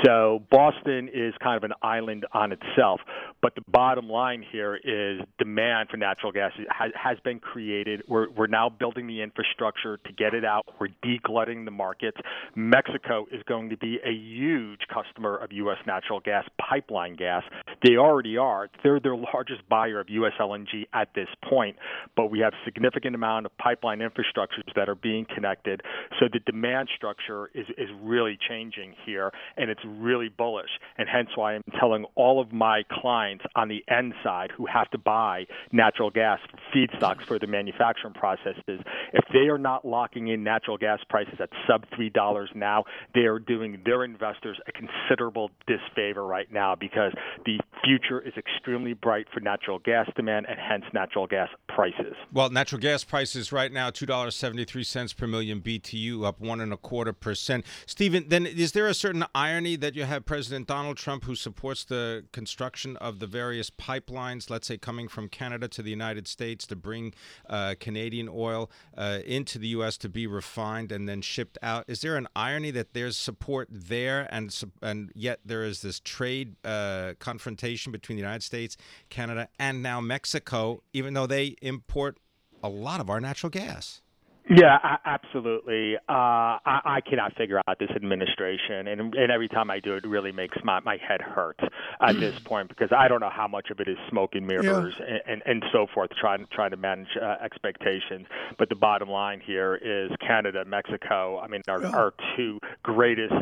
So 0.04 0.42
Boston 0.50 1.08
is 1.12 1.34
kind 1.42 1.56
of 1.56 1.64
an 1.64 1.74
island 1.82 2.26
on 2.32 2.52
itself. 2.52 3.00
But 3.40 3.54
the 3.54 3.62
bottom 3.68 4.08
line 4.08 4.44
here 4.50 4.76
is 4.76 5.20
demand 5.38 5.88
for 5.90 5.96
natural 5.96 6.32
gas 6.32 6.52
has, 6.68 6.92
has 6.94 7.18
been 7.24 7.40
created. 7.40 8.02
We're, 8.08 8.30
we're 8.30 8.46
now 8.46 8.68
building 8.68 9.06
the 9.06 9.20
infrastructure 9.20 9.96
to 9.98 10.12
get 10.12 10.34
it 10.34 10.44
out. 10.44 10.64
We're 10.80 10.88
deglutting 11.04 11.64
the 11.64 11.70
markets. 11.70 12.18
Mexico 12.54 13.26
is 13.32 13.42
going 13.48 13.70
to 13.70 13.76
be 13.76 13.98
a 14.04 14.12
huge 14.12 14.80
customer 14.92 15.36
of 15.36 15.52
U.S. 15.52 15.78
natural 15.86 16.20
gas, 16.20 16.44
pipeline 16.60 17.16
gas. 17.16 17.42
They 17.82 17.96
already 17.96 18.36
are. 18.36 18.68
They're 18.82 19.00
their 19.00 19.16
largest 19.32 19.68
buyer 19.68 20.00
of 20.00 20.08
U.S. 20.10 20.32
LNG 20.40 20.86
at 20.92 21.08
this 21.14 21.28
point, 21.48 21.76
but 22.16 22.30
we 22.30 22.40
have 22.40 22.52
significant 22.64 23.14
amount 23.14 23.46
of 23.46 23.56
pipeline 23.58 23.98
infrastructures 23.98 24.72
that 24.76 24.88
are 24.88 24.94
being 24.94 25.26
connected. 25.34 25.82
So 26.18 26.26
the 26.32 26.40
demand 26.40 26.88
structure 26.94 27.50
is, 27.54 27.66
is 27.78 27.88
really 28.02 28.38
changing 28.48 28.94
here, 29.04 29.32
and 29.56 29.70
it's 29.70 29.80
really 29.84 30.28
bullish. 30.28 30.70
And 30.98 31.08
hence 31.08 31.30
why 31.34 31.54
I'm 31.54 31.62
telling 31.78 32.04
all 32.14 32.40
of 32.40 32.52
my 32.52 32.82
clients 32.90 33.44
on 33.54 33.68
the 33.68 33.84
end 33.88 34.14
side 34.22 34.50
who 34.56 34.66
have 34.66 34.90
to 34.90 34.98
buy 34.98 35.46
natural 35.70 36.10
gas 36.10 36.38
feedstocks 36.74 37.22
for 37.22 37.38
the 37.38 37.46
manufacturing 37.46 38.14
processes, 38.14 38.80
if 39.12 39.24
they 39.32 39.48
are 39.48 39.58
not 39.58 39.84
locking 39.84 40.28
in 40.28 40.42
natural 40.42 40.78
gas 40.78 41.00
prices 41.08 41.34
at 41.40 41.48
sub 41.66 41.86
$3 41.90 42.54
now, 42.54 42.84
they 43.14 43.22
are 43.22 43.38
doing 43.38 43.80
their 43.84 44.04
investors 44.04 44.58
a 44.66 44.72
considerable 44.72 45.50
disfavor 45.66 46.24
right 46.24 46.52
now 46.52 46.74
because 46.74 47.12
the 47.44 47.58
future 47.84 48.20
is 48.20 48.32
extremely 48.36 48.92
bright 48.92 49.21
for 49.32 49.40
natural 49.40 49.78
gas 49.78 50.08
demand 50.16 50.46
and 50.48 50.58
hence 50.58 50.84
natural 50.92 51.26
gas 51.26 51.48
prices. 51.68 52.14
Well, 52.32 52.50
natural 52.50 52.80
gas 52.80 53.04
prices 53.04 53.52
right 53.52 53.72
now 53.72 53.90
two 53.90 54.06
dollars 54.06 54.36
seventy 54.36 54.64
three 54.64 54.84
cents 54.84 55.12
per 55.12 55.26
million 55.26 55.60
BTU, 55.60 56.24
up 56.24 56.40
one 56.40 56.60
and 56.60 56.72
a 56.72 56.76
quarter 56.76 57.12
percent. 57.12 57.64
Stephen, 57.86 58.28
then 58.28 58.46
is 58.46 58.72
there 58.72 58.86
a 58.86 58.94
certain 58.94 59.24
irony 59.34 59.76
that 59.76 59.94
you 59.94 60.04
have 60.04 60.24
President 60.24 60.66
Donald 60.66 60.96
Trump 60.96 61.24
who 61.24 61.34
supports 61.34 61.84
the 61.84 62.24
construction 62.32 62.96
of 62.98 63.18
the 63.18 63.26
various 63.26 63.70
pipelines, 63.70 64.50
let's 64.50 64.66
say 64.66 64.78
coming 64.78 65.08
from 65.08 65.28
Canada 65.28 65.68
to 65.68 65.82
the 65.82 65.90
United 65.90 66.26
States 66.28 66.66
to 66.66 66.76
bring 66.76 67.14
uh, 67.48 67.74
Canadian 67.80 68.28
oil 68.28 68.70
uh, 68.96 69.18
into 69.24 69.58
the 69.58 69.68
U.S. 69.68 69.96
to 69.98 70.08
be 70.08 70.26
refined 70.26 70.92
and 70.92 71.08
then 71.08 71.20
shipped 71.20 71.58
out? 71.62 71.84
Is 71.88 72.00
there 72.00 72.16
an 72.16 72.28
irony 72.34 72.70
that 72.72 72.94
there's 72.94 73.16
support 73.16 73.68
there 73.70 74.28
and 74.30 74.54
and 74.82 75.10
yet 75.14 75.40
there 75.44 75.64
is 75.64 75.82
this 75.82 76.00
trade 76.00 76.56
uh, 76.64 77.14
confrontation 77.18 77.92
between 77.92 78.16
the 78.16 78.22
United 78.22 78.42
States, 78.42 78.76
Canada, 79.12 79.48
and 79.58 79.82
now 79.82 80.00
Mexico, 80.00 80.82
even 80.92 81.14
though 81.14 81.26
they 81.26 81.54
import 81.62 82.18
a 82.62 82.68
lot 82.68 83.00
of 83.00 83.08
our 83.08 83.20
natural 83.20 83.50
gas. 83.50 84.01
Yeah, 84.50 84.78
absolutely. 85.04 85.96
Uh, 85.96 86.00
I, 86.08 86.80
I 86.84 87.00
cannot 87.08 87.34
figure 87.36 87.60
out 87.68 87.78
this 87.78 87.90
administration, 87.94 88.88
and, 88.88 89.14
and 89.14 89.30
every 89.30 89.48
time 89.48 89.70
I 89.70 89.78
do, 89.78 89.94
it 89.94 90.04
really 90.04 90.32
makes 90.32 90.58
my, 90.64 90.80
my 90.80 90.96
head 90.96 91.20
hurt 91.20 91.60
at 92.00 92.18
this 92.18 92.38
point 92.44 92.68
because 92.68 92.90
I 92.96 93.06
don't 93.06 93.20
know 93.20 93.30
how 93.32 93.46
much 93.46 93.70
of 93.70 93.78
it 93.78 93.86
is 93.86 93.96
smoke 94.10 94.30
and 94.34 94.46
mirrors 94.46 94.94
yeah. 94.98 95.06
and, 95.06 95.20
and, 95.26 95.42
and 95.46 95.64
so 95.72 95.86
forth, 95.94 96.10
trying 96.20 96.46
trying 96.52 96.72
to 96.72 96.76
manage 96.76 97.08
uh, 97.20 97.36
expectations. 97.42 98.26
But 98.58 98.68
the 98.68 98.74
bottom 98.74 99.08
line 99.08 99.40
here 99.44 99.76
is 99.76 100.10
Canada, 100.26 100.64
Mexico. 100.66 101.38
I 101.38 101.46
mean, 101.46 101.62
our, 101.68 101.80
yeah. 101.80 101.90
our 101.90 102.12
two 102.36 102.58
greatest 102.82 103.34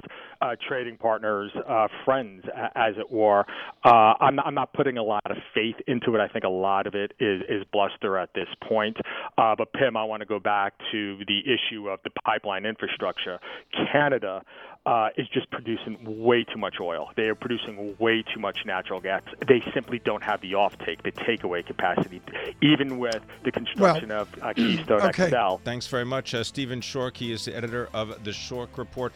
uh, 0.43 0.57
trading 0.69 0.99
partners, 0.99 1.51
uh, 1.69 1.89
friends, 2.05 2.45
as 2.75 2.95
it 2.99 3.11
were. 3.11 3.45
Uh, 3.85 4.15
I'm, 4.21 4.37
not, 4.37 4.47
I'm 4.47 4.55
not 4.55 4.73
putting 4.75 4.99
a 4.99 5.03
lot 5.03 5.31
of 5.31 5.37
faith 5.55 5.77
into 5.87 6.15
it. 6.15 6.21
I 6.21 6.29
think 6.29 6.45
a 6.45 6.49
lot 6.49 6.87
of 6.87 6.95
it 6.95 7.13
is, 7.21 7.43
is 7.49 7.65
bluster 7.73 8.19
at 8.19 8.31
this 8.35 8.49
point. 8.67 8.97
Uh, 9.39 9.55
but 9.57 9.73
Pimm, 9.73 9.97
I 9.97 10.05
want 10.05 10.21
to 10.21 10.27
go 10.27 10.39
back 10.39 10.75
to 10.90 10.90
the 10.93 11.41
issue 11.47 11.89
of 11.89 12.01
the 12.05 12.11
pipeline 12.25 12.67
infrastructure. 12.67 13.39
Canada 13.93 14.43
uh, 14.87 15.09
is 15.17 15.29
just 15.29 15.51
producing 15.51 15.99
way 16.03 16.45
too 16.45 16.59
much 16.59 16.77
oil. 16.81 17.11
They 17.17 17.25
are 17.25 17.35
producing 17.35 17.95
way 17.99 18.23
too 18.23 18.41
much 18.41 18.59
natural 18.65 19.01
gas. 19.01 19.23
They 19.47 19.63
simply 19.75 19.99
don't 19.99 20.23
have 20.23 20.41
the 20.41 20.53
offtake, 20.53 21.03
the 21.03 21.13
takeaway 21.13 21.65
capacity, 21.65 22.23
even 22.63 22.99
with 22.99 23.21
the 23.45 23.53
construction 23.53 24.09
well, 24.09 24.23
of 24.23 24.29
uh, 24.43 24.53
Keystone 24.55 25.01
okay. 25.09 25.29
XL. 25.29 25.57
Thanks 25.65 25.87
very 25.87 26.07
much, 26.07 26.35
uh, 26.35 26.43
Stephen 26.43 26.81
Schork. 26.81 27.17
He 27.17 27.33
is 27.33 27.45
the 27.45 27.57
editor 27.57 27.89
of 27.93 28.25
the 28.25 28.31
Schork 28.31 28.79
Report. 28.79 29.13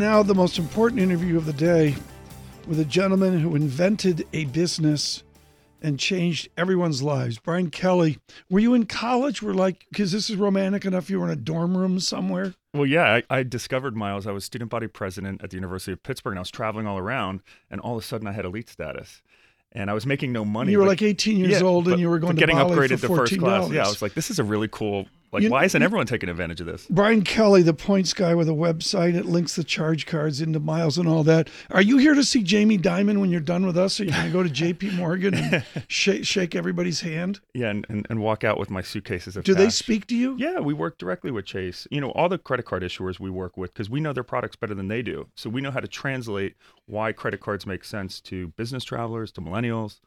Now 0.00 0.22
the 0.22 0.34
most 0.34 0.58
important 0.58 0.98
interview 0.98 1.36
of 1.36 1.44
the 1.44 1.52
day 1.52 1.94
with 2.66 2.80
a 2.80 2.86
gentleman 2.86 3.38
who 3.38 3.54
invented 3.54 4.26
a 4.32 4.46
business 4.46 5.22
and 5.82 5.98
changed 5.98 6.48
everyone's 6.56 7.02
lives. 7.02 7.38
Brian 7.38 7.68
Kelly, 7.68 8.18
were 8.48 8.60
you 8.60 8.72
in 8.72 8.86
college? 8.86 9.42
Were 9.42 9.52
like, 9.52 9.86
because 9.90 10.10
this 10.10 10.30
is 10.30 10.36
romantic 10.36 10.86
enough, 10.86 11.10
you 11.10 11.20
were 11.20 11.26
in 11.26 11.32
a 11.32 11.36
dorm 11.36 11.76
room 11.76 12.00
somewhere? 12.00 12.54
Well, 12.72 12.86
yeah, 12.86 13.20
I, 13.30 13.38
I, 13.38 13.42
discovered 13.42 13.94
Miles. 13.94 14.26
I 14.26 14.32
was 14.32 14.42
student 14.44 14.70
body 14.70 14.86
president 14.86 15.42
at 15.44 15.50
the 15.50 15.56
University 15.56 15.92
of 15.92 16.02
Pittsburgh, 16.02 16.32
and 16.32 16.38
I 16.38 16.42
was 16.42 16.50
traveling 16.50 16.86
all 16.86 16.98
around, 16.98 17.42
and 17.70 17.78
all 17.80 17.98
of 17.98 18.02
a 18.02 18.06
sudden 18.06 18.26
I 18.26 18.32
had 18.32 18.46
elite 18.46 18.70
status. 18.70 19.20
And 19.72 19.90
I 19.90 19.92
was 19.92 20.06
making 20.06 20.32
no 20.32 20.46
money. 20.46 20.72
You 20.72 20.78
were 20.78 20.84
but, 20.84 20.90
like 20.90 21.02
18 21.02 21.36
years 21.36 21.60
yeah, 21.60 21.66
old, 21.66 21.88
and 21.88 22.00
you 22.00 22.08
were 22.08 22.18
going 22.18 22.36
to 22.36 22.40
getting 22.40 22.56
upgraded 22.56 23.00
to 23.02 23.08
first 23.08 23.38
class. 23.38 23.70
Yeah, 23.70 23.84
I 23.84 23.88
was 23.88 24.00
like, 24.00 24.14
this 24.14 24.30
is 24.30 24.38
a 24.38 24.44
really 24.44 24.68
cool 24.68 25.06
like, 25.32 25.44
you, 25.44 25.50
why 25.50 25.64
isn't 25.64 25.82
everyone 25.82 26.06
taking 26.06 26.28
advantage 26.28 26.60
of 26.60 26.66
this? 26.66 26.86
Brian 26.90 27.22
Kelly, 27.22 27.62
the 27.62 27.74
points 27.74 28.12
guy 28.12 28.34
with 28.34 28.48
a 28.48 28.52
website, 28.52 29.14
that 29.14 29.26
links 29.26 29.54
the 29.56 29.62
charge 29.62 30.06
cards 30.06 30.40
into 30.40 30.58
miles 30.58 30.98
and 30.98 31.08
all 31.08 31.22
that. 31.24 31.48
Are 31.70 31.82
you 31.82 31.98
here 31.98 32.14
to 32.14 32.24
see 32.24 32.42
Jamie 32.42 32.78
Dimon 32.78 33.20
when 33.20 33.30
you're 33.30 33.40
done 33.40 33.64
with 33.64 33.78
us? 33.78 34.00
Are 34.00 34.04
you 34.04 34.10
going 34.10 34.26
to 34.26 34.32
go 34.32 34.42
to 34.42 34.50
J.P. 34.50 34.90
Morgan 34.96 35.34
and 35.34 35.64
shake, 35.88 36.24
shake 36.24 36.54
everybody's 36.54 37.00
hand? 37.00 37.40
Yeah, 37.54 37.70
and, 37.70 37.86
and, 37.88 38.06
and, 38.10 38.20
walk 38.20 38.44
out 38.44 38.58
with 38.58 38.70
my 38.70 38.82
suitcases 38.82 39.36
of 39.36 39.44
Do 39.44 39.54
cash. 39.54 39.62
they 39.62 39.70
speak 39.70 40.06
to 40.08 40.16
you? 40.16 40.36
Yeah, 40.38 40.60
we 40.60 40.74
work 40.74 40.98
directly 40.98 41.30
with 41.30 41.46
Chase. 41.46 41.86
You 41.90 42.00
know, 42.00 42.10
all 42.10 42.28
the 42.28 42.38
credit 42.38 42.66
card 42.66 42.82
issuers 42.82 43.18
we 43.18 43.30
work 43.30 43.56
with 43.56 43.72
because 43.72 43.88
we 43.88 44.00
know 44.00 44.12
their 44.12 44.24
products 44.24 44.56
better 44.56 44.74
than 44.74 44.88
they 44.88 45.00
do. 45.00 45.28
So 45.36 45.48
we 45.48 45.60
know 45.60 45.70
how 45.70 45.80
to 45.80 45.88
translate 45.88 46.56
why 46.86 47.12
credit 47.12 47.40
cards 47.40 47.66
make 47.66 47.84
sense 47.84 48.20
to 48.22 48.48
business 48.48 48.84
travelers, 48.84 49.32
to 49.32 49.40
millennials 49.40 50.00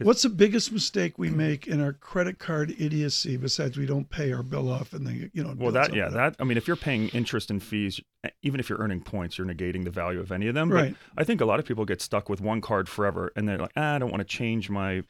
What's 0.00 0.22
the 0.22 0.28
biggest 0.28 0.72
mistake 0.72 1.18
we 1.18 1.30
make 1.30 1.66
in 1.66 1.80
our 1.80 1.92
credit 1.92 2.38
card 2.38 2.74
idiocy 2.78 3.36
besides 3.36 3.76
we 3.76 3.86
don't 3.86 4.08
pay 4.10 4.32
our 4.32 4.42
bill 4.42 4.70
off 4.70 4.92
and 4.92 5.06
then 5.06 5.30
you 5.32 5.44
know? 5.44 5.54
Well, 5.56 5.72
that 5.72 5.94
yeah, 5.94 6.08
that 6.08 6.36
I 6.40 6.44
mean, 6.44 6.56
if 6.56 6.66
you're 6.66 6.76
paying 6.76 7.08
interest 7.08 7.50
and 7.50 7.62
fees, 7.62 8.00
even 8.42 8.58
if 8.58 8.68
you're 8.68 8.78
earning 8.78 9.00
points, 9.00 9.38
you're 9.38 9.46
negating 9.46 9.84
the 9.84 9.90
value 9.90 10.18
of 10.18 10.32
any 10.32 10.48
of 10.48 10.54
them. 10.54 10.72
Right. 10.72 10.94
But 11.14 11.22
I 11.22 11.24
think 11.24 11.40
a 11.40 11.44
lot 11.44 11.60
of 11.60 11.66
people 11.66 11.84
get 11.84 12.00
stuck 12.00 12.28
with 12.28 12.40
one 12.40 12.60
card 12.60 12.88
forever, 12.88 13.32
and 13.36 13.48
they're 13.48 13.58
like, 13.58 13.72
ah, 13.76 13.94
I 13.94 13.98
don't 13.98 14.10
want 14.10 14.20
to 14.20 14.24
change 14.24 14.68
my, 14.68 15.02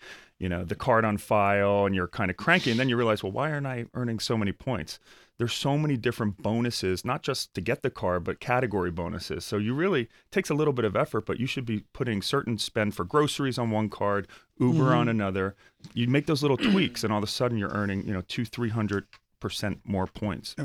you 0.45 0.51
know, 0.51 0.63
the 0.63 0.75
card 0.75 1.05
on 1.05 1.17
file, 1.17 1.87
and 1.87 1.95
you're 1.95 2.07
kind 2.07 2.31
of 2.31 2.37
cranky, 2.37 2.71
and 2.71 2.79
then 2.79 2.91
you 2.91 2.97
realize, 2.97 3.23
well, 3.23 3.33
why 3.33 3.51
aren't 3.51 3.67
I 3.67 3.87
earning 3.95 4.21
so 4.21 4.37
many 4.37 4.53
points? 4.53 4.99
there's 5.39 5.53
so 5.53 5.77
many 5.77 5.97
different 5.97 6.41
bonuses, 6.41 7.05
not 7.05 7.23
just 7.23 7.55
to 7.55 7.61
get 7.61 7.83
the 7.83 7.91
car, 7.91 8.21
but 8.21 8.39
category 8.39 8.91
bonuses. 8.91 9.45
So 9.45 9.57
you 9.57 9.75
really 9.75 10.09
takes 10.31 10.49
a 10.49 10.55
little 10.55 10.73
bit 10.73 10.85
of 10.85 10.95
effort, 10.95 11.27
but 11.27 11.41
you 11.41 11.47
should 11.47 11.67
be 11.67 11.81
putting 11.93 12.23
certain 12.23 12.57
spend 12.57 12.95
for 12.95 13.05
groceries 13.05 13.59
on 13.59 13.71
one 13.71 13.89
card, 13.89 14.29
Uber 14.61 14.85
mm-hmm. 14.85 14.99
on 14.99 15.09
another. 15.09 15.57
You 15.93 16.07
make 16.07 16.27
those 16.27 16.43
little 16.43 16.57
tweaks, 16.57 17.03
and 17.03 17.13
all 17.13 17.19
of 17.19 17.25
a 17.25 17.29
sudden 17.29 17.59
you're 17.59 17.75
earning, 17.75 18.07
you 18.07 18.13
know, 18.13 18.23
two, 18.29 18.45
three 18.45 18.71
hundred 18.71 19.07
percent 19.45 19.79
more 19.85 20.07
points. 20.07 20.57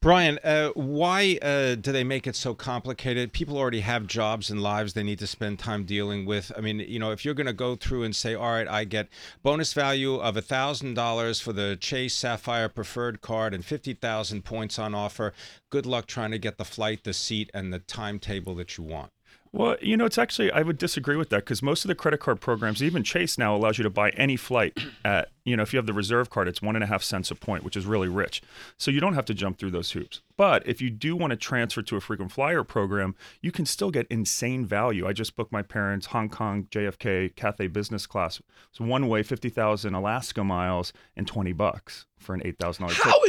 Brian, 0.00 0.38
uh, 0.44 0.68
why 0.74 1.36
uh, 1.42 1.74
do 1.74 1.90
they 1.90 2.04
make 2.04 2.28
it 2.28 2.36
so 2.36 2.54
complicated? 2.54 3.32
People 3.32 3.58
already 3.58 3.80
have 3.80 4.06
jobs 4.06 4.50
and 4.50 4.62
lives 4.62 4.92
they 4.92 5.02
need 5.02 5.18
to 5.18 5.26
spend 5.26 5.58
time 5.58 5.82
dealing 5.84 6.24
with. 6.26 6.52
I 6.56 6.60
mean, 6.60 6.78
you 6.78 7.00
know, 7.00 7.10
if 7.10 7.24
you're 7.24 7.34
going 7.34 7.48
to 7.48 7.52
go 7.52 7.74
through 7.74 8.04
and 8.04 8.14
say, 8.14 8.36
all 8.36 8.52
right, 8.52 8.68
I 8.68 8.84
get 8.84 9.08
bonus 9.42 9.72
value 9.72 10.14
of 10.14 10.36
$1,000 10.36 11.42
for 11.42 11.52
the 11.52 11.76
Chase 11.80 12.14
Sapphire 12.14 12.68
Preferred 12.68 13.20
card 13.20 13.52
and 13.52 13.64
50,000 13.64 14.44
points 14.44 14.78
on 14.78 14.94
offer, 14.94 15.32
good 15.68 15.84
luck 15.84 16.06
trying 16.06 16.30
to 16.30 16.38
get 16.38 16.56
the 16.56 16.64
flight, 16.64 17.02
the 17.02 17.12
seat, 17.12 17.50
and 17.52 17.72
the 17.72 17.80
timetable 17.80 18.54
that 18.54 18.78
you 18.78 18.84
want. 18.84 19.10
Well, 19.52 19.76
you 19.82 19.96
know, 19.96 20.04
it's 20.04 20.18
actually 20.18 20.52
I 20.52 20.62
would 20.62 20.78
disagree 20.78 21.16
with 21.16 21.30
that 21.30 21.38
because 21.38 21.60
most 21.60 21.84
of 21.84 21.88
the 21.88 21.96
credit 21.96 22.20
card 22.20 22.40
programs, 22.40 22.82
even 22.82 23.02
Chase 23.02 23.36
now 23.36 23.54
allows 23.54 23.78
you 23.78 23.82
to 23.82 23.90
buy 23.90 24.10
any 24.10 24.36
flight 24.36 24.78
at 25.04 25.30
you 25.44 25.56
know 25.56 25.64
if 25.64 25.72
you 25.72 25.78
have 25.78 25.86
the 25.86 25.92
reserve 25.92 26.30
card, 26.30 26.46
it's 26.46 26.62
one 26.62 26.76
and 26.76 26.84
a 26.84 26.86
half 26.86 27.02
cents 27.02 27.32
a 27.32 27.34
point, 27.34 27.64
which 27.64 27.76
is 27.76 27.84
really 27.84 28.08
rich. 28.08 28.42
So 28.76 28.92
you 28.92 29.00
don't 29.00 29.14
have 29.14 29.24
to 29.24 29.34
jump 29.34 29.58
through 29.58 29.72
those 29.72 29.90
hoops. 29.90 30.22
But 30.36 30.66
if 30.68 30.80
you 30.80 30.88
do 30.88 31.16
want 31.16 31.32
to 31.32 31.36
transfer 31.36 31.82
to 31.82 31.96
a 31.96 32.00
frequent 32.00 32.30
flyer 32.30 32.62
program, 32.62 33.16
you 33.42 33.50
can 33.50 33.66
still 33.66 33.90
get 33.90 34.06
insane 34.08 34.64
value. 34.66 35.06
I 35.06 35.12
just 35.12 35.34
booked 35.34 35.52
my 35.52 35.62
parents 35.62 36.06
Hong 36.06 36.28
Kong 36.28 36.68
JFK 36.70 37.34
Cathay 37.34 37.66
business 37.66 38.06
class. 38.06 38.40
It's 38.70 38.80
one 38.80 39.08
way, 39.08 39.24
fifty 39.24 39.48
thousand 39.48 39.94
Alaska 39.94 40.44
miles 40.44 40.92
and 41.16 41.26
twenty 41.26 41.52
bucks 41.52 42.06
for 42.18 42.34
an 42.34 42.42
eight 42.44 42.58
thousand 42.58 42.84
dollars. 42.84 42.98
How? 42.98 43.20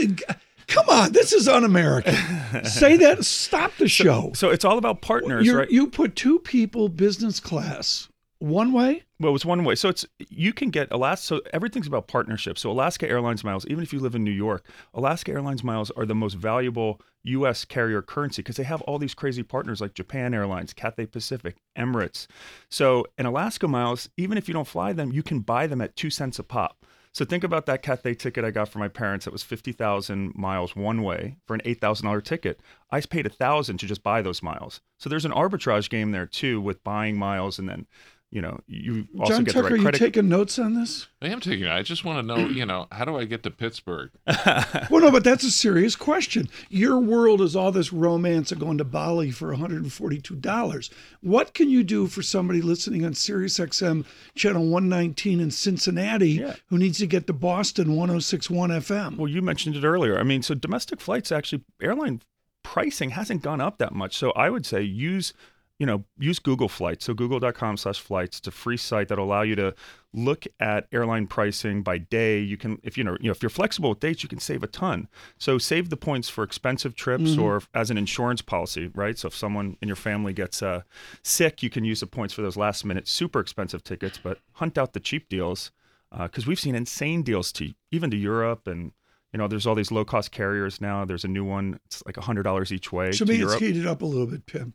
Come 0.71 0.89
on, 0.89 1.11
this 1.11 1.33
is 1.33 1.47
un-American. 1.47 2.15
Say 2.63 2.97
that. 2.97 3.25
Stop 3.25 3.75
the 3.77 3.87
show. 3.87 4.31
So, 4.33 4.47
so 4.47 4.49
it's 4.49 4.63
all 4.63 4.77
about 4.77 5.01
partners, 5.01 5.45
You're, 5.45 5.59
right? 5.59 5.69
You 5.69 5.87
put 5.87 6.15
two 6.15 6.39
people 6.39 6.87
business 6.87 7.39
class 7.39 8.07
one 8.41 8.71
way. 8.71 9.03
Well, 9.19 9.35
it's 9.35 9.45
one 9.45 9.63
way. 9.63 9.75
So 9.75 9.89
it's 9.89 10.05
you 10.17 10.51
can 10.51 10.71
get 10.71 10.87
Alaska. 10.91 11.25
So 11.25 11.41
everything's 11.53 11.87
about 11.87 12.07
partnerships. 12.07 12.61
So 12.61 12.71
Alaska 12.71 13.07
Airlines 13.07 13.43
miles, 13.43 13.67
even 13.67 13.83
if 13.83 13.93
you 13.93 13.99
live 13.99 14.15
in 14.15 14.23
New 14.23 14.31
York, 14.31 14.65
Alaska 14.95 15.31
Airlines 15.31 15.63
miles 15.63 15.91
are 15.91 16.05
the 16.05 16.15
most 16.15 16.33
valuable 16.33 16.99
U.S. 17.23 17.65
carrier 17.65 18.01
currency 18.01 18.41
because 18.41 18.55
they 18.55 18.63
have 18.63 18.81
all 18.83 18.97
these 18.97 19.13
crazy 19.13 19.43
partners 19.43 19.79
like 19.79 19.93
Japan 19.93 20.33
Airlines, 20.33 20.73
Cathay 20.73 21.05
Pacific, 21.05 21.57
Emirates. 21.77 22.25
So 22.69 23.05
in 23.17 23.27
Alaska 23.27 23.67
miles, 23.67 24.09
even 24.17 24.39
if 24.39 24.47
you 24.47 24.55
don't 24.55 24.67
fly 24.67 24.91
them, 24.93 25.11
you 25.11 25.21
can 25.21 25.41
buy 25.41 25.67
them 25.67 25.81
at 25.81 25.95
two 25.95 26.09
cents 26.09 26.39
a 26.39 26.43
pop. 26.43 26.83
So 27.13 27.25
think 27.25 27.43
about 27.43 27.65
that 27.65 27.81
Cathay 27.81 28.13
ticket 28.15 28.45
I 28.45 28.51
got 28.51 28.69
for 28.69 28.79
my 28.79 28.87
parents. 28.87 29.27
It 29.27 29.33
was 29.33 29.43
fifty 29.43 29.73
thousand 29.73 30.33
miles 30.35 30.75
one 30.75 31.03
way 31.03 31.35
for 31.45 31.53
an 31.53 31.61
eight 31.65 31.81
thousand 31.81 32.05
dollar 32.05 32.21
ticket. 32.21 32.61
I 32.89 33.01
paid 33.01 33.25
a 33.25 33.29
thousand 33.29 33.77
to 33.79 33.85
just 33.85 34.03
buy 34.03 34.21
those 34.21 34.41
miles. 34.41 34.81
So 34.97 35.09
there's 35.09 35.25
an 35.25 35.33
arbitrage 35.33 35.89
game 35.89 36.11
there 36.11 36.25
too 36.25 36.61
with 36.61 36.83
buying 36.83 37.17
miles 37.17 37.59
and 37.59 37.67
then 37.67 37.85
you 38.31 38.41
know, 38.41 38.61
you 38.65 39.09
also 39.19 39.33
John 39.33 39.43
get 39.43 39.53
Tucker, 39.53 39.67
the 39.67 39.73
right 39.75 39.81
credit. 39.81 40.01
Are 40.01 40.05
you 40.05 40.11
taking 40.11 40.29
notes 40.29 40.57
on 40.57 40.73
this? 40.73 41.07
I 41.21 41.27
am 41.27 41.41
taking. 41.41 41.67
I 41.67 41.83
just 41.83 42.05
want 42.05 42.19
to 42.19 42.23
know, 42.23 42.47
you 42.47 42.65
know, 42.65 42.87
how 42.89 43.03
do 43.03 43.17
I 43.17 43.25
get 43.25 43.43
to 43.43 43.51
Pittsburgh? 43.51 44.09
well, 44.89 45.01
no, 45.01 45.11
but 45.11 45.25
that's 45.25 45.43
a 45.43 45.51
serious 45.51 45.97
question. 45.97 46.47
Your 46.69 46.97
world 46.97 47.41
is 47.41 47.57
all 47.57 47.73
this 47.73 47.91
romance 47.91 48.53
of 48.53 48.59
going 48.59 48.77
to 48.77 48.85
Bali 48.85 49.31
for 49.31 49.53
$142. 49.53 50.89
What 51.19 51.53
can 51.53 51.69
you 51.69 51.83
do 51.83 52.07
for 52.07 52.21
somebody 52.21 52.61
listening 52.61 53.03
on 53.05 53.13
Sirius 53.13 53.59
XM 53.59 54.05
channel 54.33 54.63
119 54.63 55.41
in 55.41 55.51
Cincinnati 55.51 56.31
yeah. 56.31 56.55
who 56.67 56.77
needs 56.77 56.99
to 56.99 57.07
get 57.07 57.27
to 57.27 57.33
Boston 57.33 57.97
1061 57.97 58.69
FM? 58.69 59.17
Well, 59.17 59.27
you 59.27 59.41
mentioned 59.41 59.75
it 59.75 59.83
earlier. 59.83 60.17
I 60.17 60.23
mean, 60.23 60.41
so 60.41 60.55
domestic 60.55 61.01
flights 61.01 61.33
actually 61.33 61.65
airline 61.81 62.21
pricing 62.63 63.09
hasn't 63.09 63.41
gone 63.41 63.59
up 63.59 63.77
that 63.79 63.93
much. 63.93 64.15
So 64.15 64.31
I 64.31 64.49
would 64.49 64.65
say 64.65 64.81
use 64.81 65.33
you 65.81 65.87
know, 65.87 66.03
use 66.19 66.37
Google 66.37 66.69
Flights. 66.69 67.05
So 67.05 67.15
google.com 67.15 67.75
slash 67.75 67.99
flights. 67.99 68.37
It's 68.37 68.47
a 68.47 68.51
free 68.51 68.77
site 68.77 69.07
that'll 69.07 69.25
allow 69.25 69.41
you 69.41 69.55
to 69.55 69.73
look 70.13 70.45
at 70.59 70.85
airline 70.91 71.25
pricing 71.25 71.81
by 71.81 71.97
day. 71.97 72.37
You 72.39 72.55
can, 72.55 72.77
if 72.83 72.99
you 72.99 73.03
know, 73.03 73.17
you 73.19 73.25
know, 73.25 73.31
if 73.31 73.41
you're 73.41 73.49
flexible 73.49 73.89
with 73.89 73.99
dates, 73.99 74.21
you 74.21 74.29
can 74.29 74.37
save 74.37 74.61
a 74.61 74.67
ton. 74.67 75.07
So 75.39 75.57
save 75.57 75.89
the 75.89 75.97
points 75.97 76.29
for 76.29 76.43
expensive 76.43 76.93
trips 76.93 77.35
or 77.35 77.63
as 77.73 77.89
an 77.89 77.97
insurance 77.97 78.43
policy, 78.43 78.91
right? 78.93 79.17
So 79.17 79.29
if 79.29 79.35
someone 79.35 79.75
in 79.81 79.87
your 79.87 79.95
family 79.95 80.33
gets 80.33 80.61
uh, 80.61 80.81
sick, 81.23 81.63
you 81.63 81.71
can 81.71 81.83
use 81.83 82.01
the 82.01 82.05
points 82.05 82.35
for 82.35 82.43
those 82.43 82.57
last 82.57 82.85
minute 82.85 83.07
super 83.07 83.39
expensive 83.39 83.83
tickets. 83.83 84.19
But 84.21 84.37
hunt 84.51 84.77
out 84.77 84.93
the 84.93 84.99
cheap 84.99 85.29
deals 85.29 85.71
because 86.15 86.45
we've 86.45 86.59
seen 86.59 86.75
insane 86.75 87.23
deals 87.23 87.51
to 87.53 87.73
even 87.89 88.11
to 88.11 88.17
Europe 88.17 88.67
and. 88.67 88.91
You 89.33 89.37
know, 89.37 89.47
there's 89.47 89.65
all 89.65 89.75
these 89.75 89.91
low 89.91 90.03
cost 90.03 90.33
carriers 90.33 90.81
now. 90.81 91.05
There's 91.05 91.23
a 91.23 91.29
new 91.29 91.45
one. 91.45 91.79
It's 91.85 92.03
like 92.05 92.17
hundred 92.17 92.43
dollars 92.43 92.73
each 92.73 92.91
way 92.91 93.11
To 93.11 93.19
to 93.19 93.25
me, 93.25 93.41
it's 93.41 93.53
heated 93.53 93.87
up 93.87 94.01
a 94.01 94.05
little 94.05 94.27
bit, 94.27 94.45
Pimm. 94.45 94.73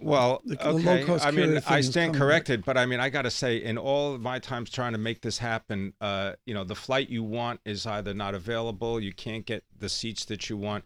Well, 0.00 0.40
The- 0.44 0.56
the 0.56 0.68
okay. 0.68 1.00
low-cost 1.00 1.26
I 1.26 1.30
mean, 1.30 1.60
I 1.66 1.80
stand 1.82 2.12
back. 2.12 2.18
corrected, 2.20 2.64
but 2.64 2.76
I 2.78 2.86
mean, 2.86 3.00
I 3.00 3.10
got 3.10 3.22
to 3.22 3.30
say, 3.30 3.58
in 3.62 3.76
all 3.76 4.16
my 4.18 4.38
times 4.38 4.70
trying 4.70 4.92
to 4.92 4.98
make 4.98 5.20
this 5.20 5.38
happen, 5.38 5.92
uh, 6.00 6.32
you 6.46 6.54
know, 6.54 6.64
the 6.64 6.74
flight 6.74 7.08
you 7.10 7.22
want 7.22 7.60
is 7.64 7.86
either 7.86 8.14
not 8.14 8.34
available, 8.34 8.98
you 9.00 9.12
can't 9.12 9.44
get 9.44 9.64
the 9.78 9.88
seats 9.88 10.24
that 10.26 10.48
you 10.48 10.56
want. 10.56 10.84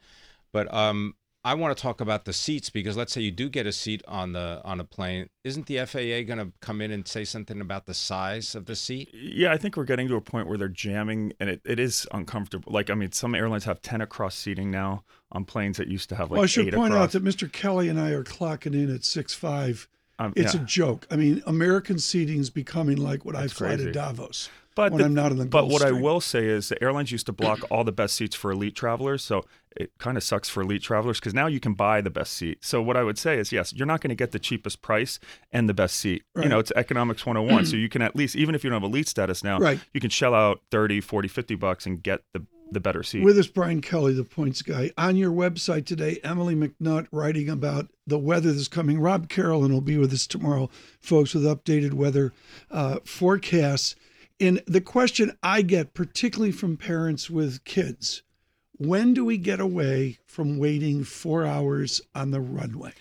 But 0.53 0.73
um, 0.75 1.15
I 1.47 1.53
want 1.53 1.77
to 1.77 1.83
talk 1.83 2.01
about 2.01 2.25
the 2.25 2.33
seats 2.33 2.71
because 2.71 2.97
let's 2.97 3.13
say 3.13 3.21
you 3.21 3.31
do 3.31 3.51
get 3.51 3.67
a 3.67 3.73
seat 3.73 4.03
on 4.09 4.33
the 4.33 4.63
on 4.65 4.81
a 4.81 4.85
plane, 4.85 5.29
isn't 5.45 5.67
the 5.67 5.85
FAA 5.85 6.27
going 6.27 6.39
to 6.39 6.53
come 6.61 6.81
in 6.81 6.91
and 6.91 7.07
say 7.07 7.25
something 7.25 7.61
about 7.61 7.85
the 7.85 7.93
size 7.93 8.55
of 8.55 8.65
the 8.65 8.75
seat? 8.75 9.11
Yeah, 9.13 9.53
I 9.53 9.59
think 9.59 9.77
we're 9.77 9.85
getting 9.85 10.09
to 10.09 10.17
a 10.17 10.23
point 10.23 10.49
where 10.49 10.57
they're 10.57 10.69
jamming 10.69 11.35
and 11.39 11.51
it, 11.51 11.61
it 11.67 11.79
is 11.79 12.07
uncomfortable. 12.13 12.73
Like, 12.73 12.89
I 12.89 12.95
mean, 12.95 13.13
some 13.13 13.35
airlines 13.35 13.65
have 13.65 13.83
10 13.83 14.01
across 14.01 14.35
seating 14.35 14.71
now 14.71 15.05
on 15.33 15.45
planes 15.45 15.77
that 15.77 15.89
used 15.89 16.09
to 16.09 16.17
have 16.17 16.31
like 16.31 16.39
well, 16.39 16.45
I 16.45 16.47
should 16.47 16.73
point 16.73 16.95
across. 16.95 17.05
out 17.05 17.13
that 17.13 17.25
Mr. 17.25 17.53
Kelly 17.53 17.91
and 17.91 18.01
I 18.01 18.11
are 18.11 18.25
clocking 18.25 18.75
in 18.75 18.95
at 18.95 19.05
six 19.05 19.35
five. 19.35 19.87
Um, 20.19 20.33
It's 20.37 20.55
yeah. 20.55 20.63
a 20.63 20.65
joke. 20.65 21.07
I 21.11 21.17
mean, 21.17 21.43
American 21.47 21.99
seating 21.99 22.39
is 22.39 22.51
becoming 22.51 22.97
like 22.99 23.25
what 23.25 23.35
That's 23.35 23.53
I 23.61 23.77
fly 23.77 23.77
to. 23.77 23.91
Davos 23.93 24.49
but 24.77 24.91
when 24.93 24.99
the- 25.01 25.05
I'm 25.07 25.15
not 25.15 25.31
in 25.31 25.39
the 25.39 25.45
But 25.47 25.69
what 25.69 25.83
I 25.83 25.93
will 25.93 26.21
say 26.21 26.47
is 26.47 26.69
the 26.69 26.83
airlines 26.83 27.13
used 27.13 27.27
to 27.27 27.33
block 27.33 27.61
all 27.71 27.85
the 27.85 27.93
best 27.93 28.17
seats 28.17 28.35
for 28.35 28.51
elite 28.51 28.75
travelers. 28.75 29.23
So 29.23 29.45
it 29.77 29.93
kind 29.99 30.17
of 30.17 30.23
sucks 30.25 30.49
for 30.49 30.63
elite 30.63 30.83
travelers 30.83 31.21
because 31.21 31.33
now 31.35 31.47
you 31.47 31.61
can 31.61 31.75
buy 31.75 32.01
the 32.01 32.11
best 32.11 32.33
seat. 32.33 32.65
So 32.65 32.83
what 32.83 32.97
I 32.97 33.03
would 33.05 33.17
say 33.19 33.39
is, 33.39 33.53
yes, 33.53 33.73
you're 33.73 33.87
not 33.87 34.01
going 34.01 34.09
to 34.11 34.15
get 34.17 34.33
the 34.33 34.39
cheapest 34.41 34.83
price 34.83 35.21
and 35.53 35.69
the 35.69 35.75
best 35.75 35.97
seat. 35.97 36.25
Right. 36.35 36.45
You 36.45 36.49
know, 36.49 36.59
it's 36.59 36.73
economics 36.75 37.25
101. 37.25 37.67
so 37.67 37.77
you 37.77 37.89
can 37.89 38.03
at 38.03 38.17
least, 38.17 38.35
even 38.37 38.55
if 38.57 38.65
you 38.65 38.71
don't 38.71 38.83
have 38.83 38.89
elite 38.91 39.09
status 39.09 39.45
now, 39.45 39.59
Right. 39.61 39.79
you 39.93 40.01
can 40.01 40.11
shell 40.11 40.35
out 40.35 40.61
30, 40.73 41.01
40, 41.01 41.29
50 41.29 41.55
bucks 41.55 41.87
and 41.87 42.03
get 42.03 42.23
the, 42.33 42.45
the 42.71 42.81
better 42.81 43.03
seat. 43.03 43.25
With 43.25 43.39
us, 43.39 43.47
Brian 43.47 43.81
Kelly, 43.81 44.13
the 44.13 44.25
points 44.25 44.63
guy. 44.63 44.91
On 44.99 45.17
your 45.17 45.31
website 45.31 45.87
today, 45.87 46.21
Emily 46.25 46.55
McNutt 46.55 47.07
writing 47.13 47.49
about 47.49 47.89
the 48.07 48.19
weather 48.19 48.53
that's 48.53 48.69
coming. 48.69 48.99
Rob 49.01 49.29
Carrollin 49.29 49.73
will 49.73 49.81
be 49.81 49.99
with 49.99 50.13
us 50.13 50.27
tomorrow, 50.27 50.71
folks, 51.01 51.35
with 51.35 51.45
updated 51.45 51.95
weather 51.95 52.33
uh, 52.71 52.99
forecasts. 53.05 53.95
And 54.41 54.63
the 54.67 54.81
question 54.81 55.37
I 55.43 55.63
get, 55.63 55.95
particularly 55.95 56.53
from 56.53 56.77
parents 56.77 57.31
with 57.31 57.65
kids, 57.65 58.23
when 58.77 59.15
do 59.15 59.25
we 59.25 59.39
get 59.39 59.61
away 59.61 60.19
from 60.27 60.59
waiting 60.59 61.05
four 61.05 61.47
hours 61.47 62.01
on 62.15 62.33
the 62.33 62.41
runway? 62.41 62.93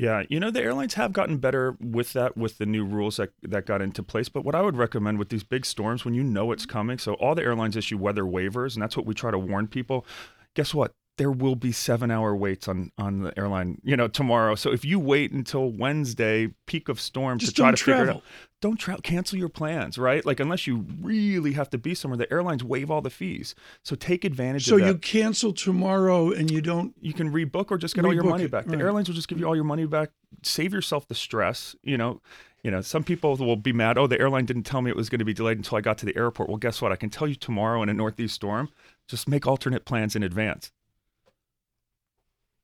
Yeah, 0.00 0.22
you 0.28 0.38
know 0.38 0.52
the 0.52 0.62
airlines 0.62 0.94
have 0.94 1.12
gotten 1.12 1.38
better 1.38 1.76
with 1.80 2.12
that 2.12 2.36
with 2.36 2.58
the 2.58 2.66
new 2.66 2.84
rules 2.84 3.16
that 3.16 3.30
that 3.42 3.66
got 3.66 3.82
into 3.82 4.00
place. 4.04 4.28
But 4.28 4.44
what 4.44 4.54
I 4.54 4.62
would 4.62 4.76
recommend 4.76 5.18
with 5.18 5.28
these 5.28 5.42
big 5.42 5.66
storms, 5.66 6.04
when 6.04 6.14
you 6.14 6.22
know 6.22 6.52
it's 6.52 6.66
coming, 6.66 6.98
so 6.98 7.14
all 7.14 7.34
the 7.34 7.42
airlines 7.42 7.76
issue 7.76 7.98
weather 7.98 8.22
waivers, 8.22 8.74
and 8.74 8.82
that's 8.82 8.96
what 8.96 9.06
we 9.06 9.14
try 9.14 9.32
to 9.32 9.38
warn 9.38 9.66
people. 9.66 10.06
Guess 10.54 10.72
what? 10.72 10.92
There 11.18 11.30
will 11.30 11.56
be 11.56 11.72
seven 11.72 12.10
hour 12.10 12.34
waits 12.34 12.68
on 12.68 12.90
on 12.96 13.22
the 13.22 13.38
airline, 13.38 13.80
you 13.84 13.96
know, 13.96 14.08
tomorrow. 14.08 14.54
So 14.54 14.72
if 14.72 14.84
you 14.84 14.98
wait 14.98 15.32
until 15.32 15.70
Wednesday, 15.70 16.48
peak 16.66 16.88
of 16.88 17.00
storm, 17.00 17.38
Just 17.38 17.56
to 17.56 17.62
try 17.62 17.70
to 17.70 17.76
figure 17.76 18.04
it 18.04 18.08
out, 18.08 18.22
don't 18.60 18.76
travel. 18.76 19.02
Cancel 19.02 19.38
your 19.38 19.48
plans, 19.48 19.98
right? 19.98 20.24
Like 20.24 20.40
unless 20.40 20.66
you 20.66 20.86
really 21.00 21.52
have 21.52 21.70
to 21.70 21.78
be 21.78 21.94
somewhere, 21.94 22.16
the 22.16 22.32
airlines 22.32 22.64
waive 22.64 22.90
all 22.90 23.00
the 23.02 23.10
fees. 23.10 23.54
So 23.84 23.94
take 23.94 24.24
advantage 24.24 24.64
So 24.66 24.76
of 24.76 24.80
that 24.80 24.86
So 24.86 24.92
you 24.92 24.98
cancel 24.98 25.52
tomorrow 25.52 26.30
and 26.30 26.50
you 26.50 26.60
don't. 26.60 26.94
you 27.00 27.12
can 27.12 27.32
rebook 27.32 27.70
or 27.70 27.78
just 27.78 27.94
get 27.94 28.04
all 28.04 28.14
your 28.14 28.24
money 28.24 28.44
it, 28.44 28.50
back. 28.50 28.64
The 28.66 28.76
right. 28.76 28.80
airlines 28.84 29.08
will 29.08 29.14
just 29.14 29.28
give 29.28 29.38
you 29.38 29.46
all 29.46 29.54
your 29.54 29.64
money 29.64 29.86
back. 29.86 30.10
Save 30.42 30.72
yourself 30.72 31.06
the 31.08 31.14
stress. 31.14 31.74
You 31.82 31.98
know, 31.98 32.20
you 32.62 32.70
know. 32.70 32.80
Some 32.80 33.02
people 33.02 33.36
will 33.36 33.56
be 33.56 33.72
mad. 33.72 33.98
Oh, 33.98 34.06
the 34.06 34.20
airline 34.20 34.44
didn't 34.44 34.64
tell 34.64 34.82
me 34.82 34.90
it 34.90 34.96
was 34.96 35.08
going 35.08 35.18
to 35.18 35.24
be 35.24 35.34
delayed 35.34 35.56
until 35.58 35.78
I 35.78 35.80
got 35.80 35.98
to 35.98 36.06
the 36.06 36.16
airport. 36.16 36.48
Well, 36.48 36.58
guess 36.58 36.80
what? 36.80 36.92
I 36.92 36.96
can 36.96 37.10
tell 37.10 37.26
you 37.26 37.34
tomorrow 37.34 37.82
in 37.82 37.88
a 37.88 37.94
northeast 37.94 38.36
storm. 38.36 38.68
Just 39.08 39.28
make 39.28 39.46
alternate 39.46 39.84
plans 39.84 40.14
in 40.14 40.22
advance. 40.22 40.70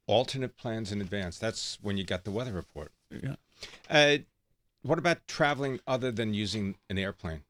Alternate 0.06 0.56
plans 0.56 0.92
in 0.92 1.00
advance. 1.00 1.38
That's 1.38 1.78
when 1.82 1.96
you 1.96 2.04
got 2.04 2.24
the 2.24 2.30
weather 2.30 2.52
report. 2.52 2.92
Yeah. 3.10 3.36
Uh, 3.88 4.18
what 4.82 4.98
about 4.98 5.26
traveling 5.26 5.80
other 5.86 6.10
than 6.12 6.34
using 6.34 6.76
an 6.90 6.98
airplane? 6.98 7.42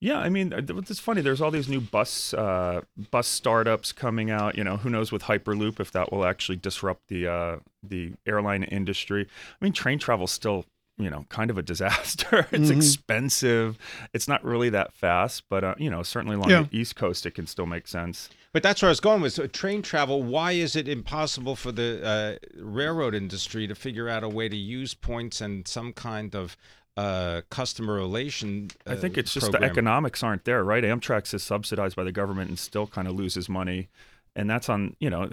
Yeah, 0.00 0.18
I 0.18 0.28
mean, 0.28 0.52
uh, 0.52 0.60
it's 0.68 1.00
funny. 1.00 1.22
There's 1.22 1.40
all 1.40 1.50
these 1.50 1.68
new 1.68 1.80
bus 1.80 2.32
uh, 2.34 2.82
bus 3.10 3.26
startups 3.26 3.90
coming 3.92 4.30
out. 4.30 4.56
You 4.56 4.62
know, 4.62 4.76
who 4.76 4.90
knows 4.90 5.10
with 5.10 5.22
Hyperloop 5.22 5.80
if 5.80 5.90
that 5.92 6.12
will 6.12 6.24
actually 6.24 6.56
disrupt 6.56 7.08
the 7.08 7.26
uh, 7.26 7.56
the 7.82 8.12
airline 8.26 8.62
industry. 8.62 9.26
I 9.60 9.64
mean, 9.64 9.72
train 9.72 9.98
travel's 9.98 10.30
still 10.30 10.66
you 10.98 11.10
know 11.10 11.24
kind 11.30 11.50
of 11.50 11.58
a 11.58 11.62
disaster. 11.72 12.46
it's 12.52 12.70
Mhm. 12.70 12.76
expensive. 12.76 13.76
It's 14.12 14.28
not 14.28 14.44
really 14.44 14.68
that 14.70 14.92
fast, 14.92 15.44
but 15.48 15.64
uh, 15.64 15.74
you 15.78 15.90
know, 15.90 16.04
certainly 16.04 16.36
along 16.36 16.50
Yeah. 16.50 16.66
the 16.70 16.78
East 16.78 16.94
Coast, 16.94 17.26
it 17.26 17.32
can 17.32 17.46
still 17.48 17.66
make 17.66 17.88
sense. 17.88 18.28
But 18.52 18.62
that's 18.62 18.80
where 18.80 18.88
I 18.88 18.90
was 18.90 19.00
going 19.00 19.20
with 19.20 19.52
train 19.52 19.82
travel. 19.82 20.22
Why 20.22 20.52
is 20.52 20.74
it 20.74 20.88
impossible 20.88 21.54
for 21.54 21.70
the 21.70 22.04
uh, 22.04 22.62
railroad 22.62 23.14
industry 23.14 23.66
to 23.66 23.74
figure 23.74 24.08
out 24.08 24.24
a 24.24 24.28
way 24.28 24.48
to 24.48 24.56
use 24.56 24.94
points 24.94 25.40
and 25.40 25.68
some 25.68 25.92
kind 25.92 26.34
of 26.34 26.56
uh, 26.96 27.42
customer 27.50 27.94
relation? 27.94 28.70
Uh, 28.86 28.92
I 28.92 28.96
think 28.96 29.18
it's 29.18 29.34
just 29.34 29.52
the 29.52 29.62
economics 29.62 30.22
aren't 30.22 30.44
there, 30.44 30.64
right? 30.64 30.82
Amtrak's 30.82 31.34
is 31.34 31.42
subsidized 31.42 31.94
by 31.94 32.04
the 32.04 32.12
government 32.12 32.48
and 32.48 32.58
still 32.58 32.86
kind 32.86 33.06
of 33.06 33.14
loses 33.14 33.48
money. 33.48 33.88
And 34.34 34.48
that's 34.48 34.68
on, 34.68 34.94
you 35.00 35.10
know, 35.10 35.26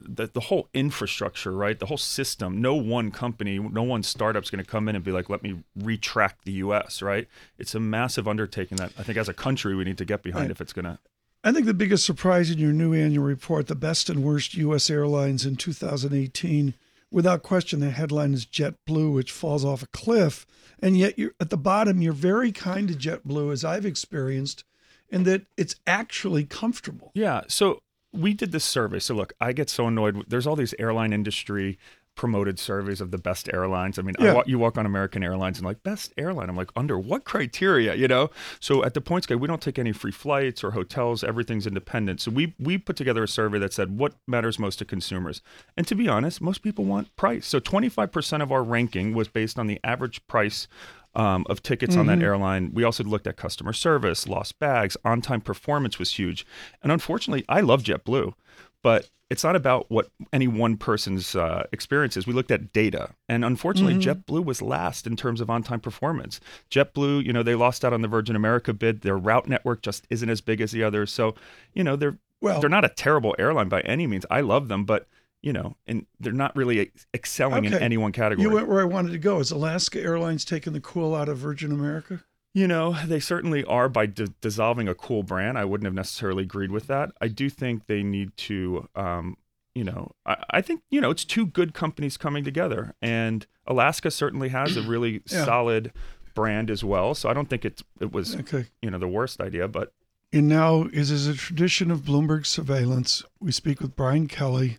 the, 0.00 0.26
the 0.26 0.40
whole 0.40 0.68
infrastructure, 0.74 1.52
right? 1.52 1.78
The 1.78 1.86
whole 1.86 1.96
system. 1.96 2.60
No 2.60 2.74
one 2.74 3.12
company, 3.12 3.58
no 3.58 3.84
one 3.84 4.02
startup's 4.02 4.50
going 4.50 4.62
to 4.64 4.68
come 4.68 4.88
in 4.88 4.96
and 4.96 5.04
be 5.04 5.12
like, 5.12 5.30
let 5.30 5.42
me 5.44 5.62
retract 5.76 6.44
the 6.44 6.52
U.S., 6.52 7.00
right? 7.00 7.28
It's 7.56 7.74
a 7.76 7.80
massive 7.80 8.26
undertaking 8.26 8.76
that 8.78 8.92
I 8.98 9.04
think 9.04 9.16
as 9.16 9.28
a 9.28 9.34
country 9.34 9.76
we 9.76 9.84
need 9.84 9.98
to 9.98 10.04
get 10.04 10.22
behind 10.22 10.46
Right. 10.46 10.50
if 10.50 10.60
it's 10.60 10.72
going 10.72 10.86
to. 10.86 10.98
I 11.44 11.52
think 11.52 11.66
the 11.66 11.74
biggest 11.74 12.04
surprise 12.04 12.50
in 12.50 12.58
your 12.58 12.72
new 12.72 12.92
annual 12.92 13.24
report, 13.24 13.68
the 13.68 13.74
best 13.74 14.10
and 14.10 14.24
worst 14.24 14.54
U.S. 14.54 14.90
airlines 14.90 15.46
in 15.46 15.56
2018, 15.56 16.74
without 17.10 17.42
question, 17.42 17.80
the 17.80 17.90
headline 17.90 18.34
is 18.34 18.44
JetBlue, 18.44 19.14
which 19.14 19.32
falls 19.32 19.64
off 19.64 19.82
a 19.82 19.88
cliff. 19.88 20.46
And 20.80 20.96
yet, 20.96 21.18
you're 21.18 21.32
at 21.40 21.50
the 21.50 21.56
bottom, 21.56 22.02
you're 22.02 22.12
very 22.12 22.52
kind 22.52 22.88
to 22.88 22.94
JetBlue, 22.94 23.52
as 23.52 23.64
I've 23.64 23.86
experienced, 23.86 24.64
in 25.08 25.24
that 25.24 25.46
it's 25.56 25.76
actually 25.86 26.44
comfortable. 26.44 27.12
Yeah. 27.14 27.42
So 27.48 27.80
we 28.12 28.34
did 28.34 28.52
this 28.52 28.64
survey. 28.64 28.98
So 28.98 29.14
look, 29.14 29.32
I 29.40 29.52
get 29.52 29.70
so 29.70 29.86
annoyed. 29.86 30.24
There's 30.28 30.46
all 30.46 30.56
these 30.56 30.74
airline 30.78 31.12
industry 31.12 31.78
promoted 32.18 32.58
surveys 32.58 33.00
of 33.00 33.10
the 33.12 33.16
best 33.16 33.48
airlines. 33.54 33.98
I 33.98 34.02
mean, 34.02 34.14
Yeah. 34.20 34.34
wa- 34.34 34.42
you 34.46 34.58
walk 34.58 34.76
on 34.76 34.84
American 34.84 35.22
Airlines 35.22 35.56
and 35.58 35.64
like 35.66 35.82
best 35.82 36.12
airline. 36.18 36.50
I'm 36.50 36.56
like, 36.56 36.70
under 36.76 36.98
what 36.98 37.24
criteria? 37.24 37.94
You 37.94 38.08
know. 38.08 38.28
So 38.60 38.84
at 38.84 38.92
the 38.92 39.00
Points 39.00 39.26
guy, 39.26 39.36
we 39.36 39.48
don't 39.48 39.62
take 39.62 39.78
any 39.78 39.92
free 39.92 40.12
flights 40.12 40.62
or 40.62 40.72
hotels. 40.72 41.24
Everything's 41.24 41.66
independent. 41.66 42.20
So 42.20 42.30
we 42.30 42.54
we 42.58 42.76
put 42.76 42.96
together 42.96 43.22
a 43.22 43.28
survey 43.28 43.58
that 43.60 43.72
said 43.72 43.96
what 43.96 44.12
matters 44.26 44.58
most 44.58 44.78
to 44.80 44.84
consumers. 44.84 45.40
And 45.76 45.86
to 45.86 45.94
be 45.94 46.08
honest, 46.08 46.42
most 46.42 46.58
people 46.62 46.84
want 46.84 47.14
price. 47.16 47.46
So 47.46 47.60
25% 47.60 48.42
of 48.42 48.52
our 48.52 48.62
ranking 48.64 49.14
was 49.14 49.28
based 49.28 49.58
on 49.58 49.68
the 49.68 49.78
average 49.82 50.26
price 50.26 50.68
um, 51.14 51.46
of 51.48 51.62
tickets 51.62 51.96
on 51.96 52.06
that 52.06 52.22
airline. 52.22 52.70
We 52.74 52.84
also 52.84 53.02
looked 53.02 53.26
at 53.26 53.36
customer 53.36 53.72
service, 53.72 54.28
lost 54.28 54.58
bags, 54.58 54.96
on 55.04 55.20
time 55.22 55.40
performance 55.40 55.98
was 55.98 56.12
huge. 56.18 56.46
And 56.82 56.92
unfortunately, 56.92 57.44
I 57.48 57.60
love 57.60 57.82
JetBlue, 57.82 58.34
but 58.82 59.08
it's 59.30 59.44
not 59.44 59.56
about 59.56 59.90
what 59.90 60.08
any 60.32 60.48
one 60.48 60.76
person's 60.78 61.36
uh, 61.36 61.66
experience 61.70 62.16
is. 62.16 62.26
We 62.26 62.32
looked 62.32 62.50
at 62.50 62.72
data. 62.72 63.10
And 63.28 63.44
unfortunately, 63.44 63.96
JetBlue 63.96 64.44
was 64.44 64.62
last 64.62 65.06
in 65.06 65.16
terms 65.16 65.42
of 65.42 65.50
on 65.50 65.62
time 65.62 65.80
performance. 65.80 66.40
JetBlue, 66.70 67.24
you 67.26 67.32
know, 67.34 67.42
they 67.42 67.54
lost 67.54 67.84
out 67.84 67.92
on 67.92 68.00
the 68.00 68.08
Virgin 68.08 68.36
America 68.36 68.72
bid. 68.72 69.02
Their 69.02 69.18
route 69.18 69.46
network 69.46 69.82
just 69.82 70.06
isn't 70.08 70.30
as 70.30 70.40
big 70.40 70.62
as 70.62 70.72
the 70.72 70.82
others. 70.82 71.12
So, 71.12 71.34
you 71.74 71.84
know, 71.84 71.94
they're 71.94 72.16
Well, 72.40 72.60
they're 72.60 72.70
not 72.70 72.86
a 72.86 72.88
terrible 72.88 73.34
airline 73.38 73.68
by 73.68 73.80
any 73.82 74.06
means. 74.06 74.24
I 74.30 74.40
love 74.40 74.68
them, 74.68 74.84
but 74.84 75.06
you 75.42 75.52
know, 75.52 75.76
and 75.86 76.06
they're 76.18 76.32
not 76.32 76.56
really 76.56 76.80
ex- 76.80 77.06
excelling 77.14 77.64
in 77.64 77.74
any 77.74 77.96
one 77.96 78.12
category. 78.12 78.42
You 78.42 78.54
went 78.54 78.66
where 78.66 78.80
I 78.80 78.84
wanted 78.84 79.12
to 79.12 79.18
go. 79.18 79.40
Is 79.40 79.50
Alaska 79.50 80.00
Airlines 80.00 80.44
taking 80.44 80.72
the 80.72 80.80
cool 80.80 81.14
out 81.14 81.28
of 81.28 81.36
Virgin 81.38 81.70
America? 81.70 82.24
You 82.58 82.66
know, 82.66 82.96
they 83.06 83.20
certainly 83.20 83.62
are 83.64 83.88
by 83.88 84.06
d- 84.06 84.26
dissolving 84.40 84.88
a 84.88 84.94
cool 84.94 85.22
brand. 85.22 85.56
I 85.56 85.64
wouldn't 85.64 85.84
have 85.86 85.94
necessarily 85.94 86.42
agreed 86.42 86.72
with 86.72 86.88
that. 86.88 87.12
I 87.20 87.28
do 87.28 87.48
think 87.48 87.86
they 87.86 88.02
need 88.02 88.36
to, 88.38 88.88
um, 88.96 89.36
you 89.76 89.84
know, 89.84 90.10
I, 90.26 90.42
I 90.50 90.60
think, 90.60 90.82
you 90.90 91.00
know, 91.00 91.10
it's 91.10 91.24
two 91.24 91.46
good 91.46 91.72
companies 91.72 92.16
coming 92.16 92.42
together. 92.42 92.94
And 93.00 93.46
Alaska 93.64 94.10
certainly 94.10 94.48
has 94.48 94.76
a 94.76 94.82
really 94.82 95.22
Yeah. 95.30 95.44
solid 95.44 95.92
brand 96.34 96.68
as 96.68 96.82
well. 96.82 97.14
So 97.14 97.28
I 97.28 97.32
don't 97.32 97.48
think 97.48 97.64
it, 97.64 97.80
it 98.00 98.10
was, 98.12 98.34
Okay. 98.34 98.66
you 98.82 98.90
know, 98.90 98.98
the 98.98 99.06
worst 99.06 99.40
idea. 99.40 99.68
But 99.68 99.92
And 100.32 100.48
now, 100.48 100.88
as 100.92 101.12
is 101.12 101.28
a 101.28 101.34
tradition 101.34 101.92
of 101.92 102.00
Bloomberg 102.00 102.44
surveillance, 102.44 103.22
we 103.38 103.52
speak 103.52 103.80
with 103.80 103.94
Brian 103.94 104.26
Kelly 104.26 104.78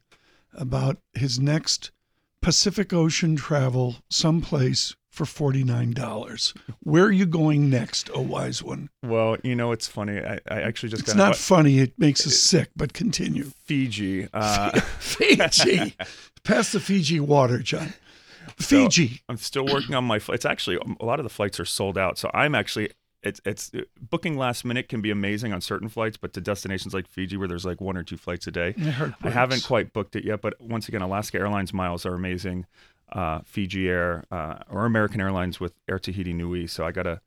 about 0.53 0.97
his 1.13 1.39
next 1.39 1.91
Pacific 2.41 2.91
Ocean 2.91 3.37
travel 3.37 3.97
someplace 4.09 4.97
for 5.09 5.25
$49. 5.25 6.57
Where 6.81 7.05
are 7.05 7.11
you 7.11 7.25
going 7.25 7.69
next, 7.69 8.09
oh 8.13 8.21
wise 8.21 8.61
one? 8.63 8.89
Well, 9.03 9.37
you 9.43 9.55
know, 9.55 9.71
it's 9.71 9.87
funny. 9.87 10.19
I, 10.19 10.39
I 10.49 10.61
actually 10.61 10.89
just 10.89 11.03
It's 11.03 11.15
not 11.15 11.35
funny. 11.35 11.79
It 11.79 11.97
makes 11.97 12.25
us 12.27 12.39
sick, 12.39 12.69
but 12.75 12.93
continue. 12.93 13.51
Fiji. 13.65 14.27
Uh, 14.33 14.79
Fiji. 14.99 15.95
Pass 16.43 16.71
the 16.71 16.79
Fiji 16.79 17.19
water, 17.19 17.59
John. 17.59 17.93
Fiji. 18.57 19.21
I'm 19.29 19.37
still 19.37 19.65
working 19.65 19.95
on 19.95 20.03
my 20.03 20.19
flights. 20.19 20.45
Actually, 20.45 20.77
um, 20.77 20.97
a 20.99 21.05
lot 21.05 21.19
of 21.19 21.23
the 21.23 21.29
flights 21.29 21.59
are 21.59 21.65
sold 21.65 21.97
out. 21.97 22.17
So 22.17 22.29
I'm 22.33 22.55
actually 22.55 22.89
it's 23.21 23.41
it's 23.45 23.71
booking 23.99 24.37
last 24.37 24.63
minute 24.63 24.87
can 24.87 25.01
be 25.01 25.11
amazing 25.11 25.51
on 25.51 25.61
certain 25.61 25.89
flights, 25.89 26.17
but 26.17 26.33
to 26.33 26.41
destinations 26.41 26.93
like 26.93 27.07
Fiji 27.07 27.37
where 27.37 27.47
there's 27.47 27.65
like 27.65 27.81
one 27.81 27.97
or 27.97 28.03
two 28.03 28.17
flights 28.17 28.47
a 28.47 28.51
day, 28.51 28.75
I 29.23 29.29
haven't 29.29 29.63
quite 29.65 29.91
booked 29.93 30.15
it 30.15 30.23
yet. 30.23 30.41
But 30.41 30.59
once 30.61 30.87
again, 30.87 31.01
Alaska 31.01 31.37
Airlines 31.37 31.73
miles 31.73 32.05
are 32.05 32.13
amazing. 32.13 32.65
Uh, 33.11 33.39
Fiji 33.45 33.89
Air 33.89 34.23
uh, 34.31 34.59
or 34.69 34.85
American 34.85 35.19
Airlines 35.21 35.59
with 35.59 35.73
Air 35.89 35.99
Tahiti 35.99 36.33
Nui. 36.33 36.67
So 36.67 36.85
I 36.85 36.91
gotta 36.91 37.21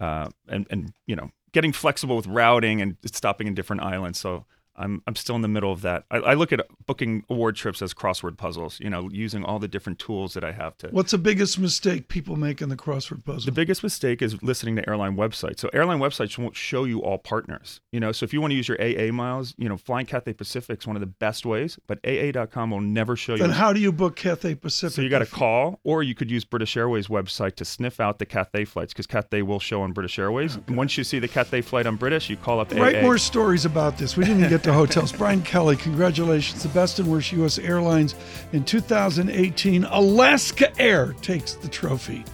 uh, 0.00 0.28
and 0.48 0.66
and 0.70 0.92
you 1.06 1.16
know 1.16 1.30
getting 1.52 1.72
flexible 1.72 2.16
with 2.16 2.26
routing 2.26 2.80
and 2.82 2.96
stopping 3.06 3.46
in 3.46 3.54
different 3.54 3.82
islands. 3.82 4.18
So 4.18 4.44
I'm 4.76 5.02
I'm 5.06 5.14
still 5.16 5.36
in 5.36 5.42
the 5.42 5.48
middle 5.48 5.72
of 5.72 5.82
that. 5.82 6.04
I, 6.10 6.16
I 6.18 6.34
look 6.34 6.52
at 6.52 6.60
booking 6.86 7.24
award 7.30 7.56
trips 7.56 7.80
as 7.82 7.94
crossword 7.94 8.36
puzzles. 8.36 8.78
You 8.80 8.90
know, 8.90 9.08
using 9.10 9.44
all 9.44 9.58
the 9.58 9.68
different 9.68 9.98
tools 9.98 10.34
that 10.34 10.44
I 10.44 10.52
have 10.52 10.76
to. 10.78 10.88
What's 10.88 11.12
the 11.12 11.18
biggest 11.18 11.58
mistake 11.58 12.08
people 12.08 12.36
make 12.36 12.60
in 12.60 12.68
the 12.68 12.76
crossword 12.76 13.24
puzzle? 13.24 13.46
The 13.46 13.52
biggest 13.52 13.82
mistake 13.82 14.22
is 14.22 14.42
listening 14.42 14.76
to 14.76 14.88
airline 14.88 15.16
websites. 15.16 15.60
So 15.60 15.68
airline 15.72 15.98
websites 15.98 16.36
won't 16.38 16.56
show 16.56 16.84
you 16.84 17.00
all 17.02 17.18
partners. 17.18 17.80
You 17.92 18.00
know, 18.00 18.12
so 18.12 18.24
if 18.24 18.32
you 18.32 18.40
want 18.40 18.50
to 18.52 18.56
use 18.56 18.68
your 18.68 18.80
AA 18.80 19.12
miles, 19.12 19.54
you 19.56 19.68
know, 19.68 19.76
flying 19.76 20.06
Cathay 20.06 20.32
Pacific 20.34 20.80
is 20.80 20.86
one 20.86 20.96
of 20.96 21.00
the 21.00 21.06
best 21.06 21.46
ways, 21.46 21.78
but 21.86 21.98
AA.com 22.06 22.70
will 22.70 22.80
never 22.80 23.16
show 23.16 23.32
you. 23.34 23.38
then 23.38 23.50
how 23.50 23.72
do 23.72 23.80
you 23.80 23.92
book 23.92 24.16
Cathay 24.16 24.54
Pacific? 24.56 24.94
so 24.96 25.02
you 25.02 25.08
got 25.08 25.20
to 25.20 25.26
call, 25.26 25.80
or 25.84 26.02
you 26.02 26.14
could 26.14 26.30
use 26.30 26.44
British 26.44 26.76
Airways 26.76 27.06
website 27.08 27.54
to 27.56 27.64
sniff 27.64 28.00
out 28.00 28.18
the 28.18 28.26
Cathay 28.26 28.64
flights 28.64 28.92
because 28.92 29.06
Cathay 29.06 29.42
will 29.42 29.60
show 29.60 29.82
on 29.82 29.92
British 29.92 30.18
Airways. 30.18 30.56
And 30.66 30.76
Once 30.76 30.98
you 30.98 31.04
see 31.04 31.18
the 31.18 31.28
Cathay 31.28 31.60
flight 31.62 31.86
on 31.86 31.96
British, 31.96 32.28
you 32.28 32.36
call 32.36 32.60
up 32.60 32.72
Write 32.72 32.96
AA. 32.96 33.02
more 33.02 33.18
stories 33.18 33.64
about 33.64 33.98
this. 33.98 34.16
We 34.16 34.24
didn't 34.24 34.38
even 34.40 34.50
get 34.50 34.63
to 34.64 34.72
hotels. 34.72 35.12
Brian 35.12 35.42
Kelly, 35.42 35.76
congratulations. 35.76 36.62
The 36.62 36.68
best 36.70 36.98
and 36.98 37.10
worst 37.10 37.32
U.S. 37.32 37.58
airlines 37.58 38.14
in 38.52 38.64
2018. 38.64 39.84
Alaska 39.84 40.76
Air 40.80 41.14
takes 41.22 41.54
the 41.54 41.68
trophy. 41.68 42.24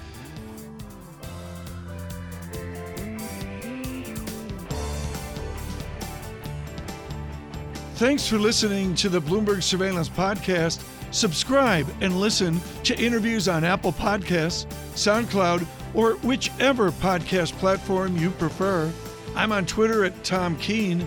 Thanks 7.97 8.27
for 8.27 8.38
listening 8.38 8.95
to 8.95 9.11
the 9.11 9.21
Bloomberg 9.21 9.62
Surveillance 9.62 10.09
Podcast. 10.09 10.83
Subscribe 11.11 11.87
and 12.01 12.19
listen 12.19 12.61
to 12.85 12.99
interviews 12.99 13.47
on 13.49 13.62
Apple 13.64 13.93
Podcasts, 13.93 14.66
SoundCloud, 14.95 15.66
or 15.93 16.12
whichever 16.19 16.93
podcast 16.93 17.53
platform 17.59 18.16
you 18.16 18.31
prefer. 18.31 18.90
I'm 19.35 19.53
on 19.53 19.66
Twitter 19.66 20.05
at 20.05 20.25
Tom 20.25 20.57
Keene. 20.57 21.07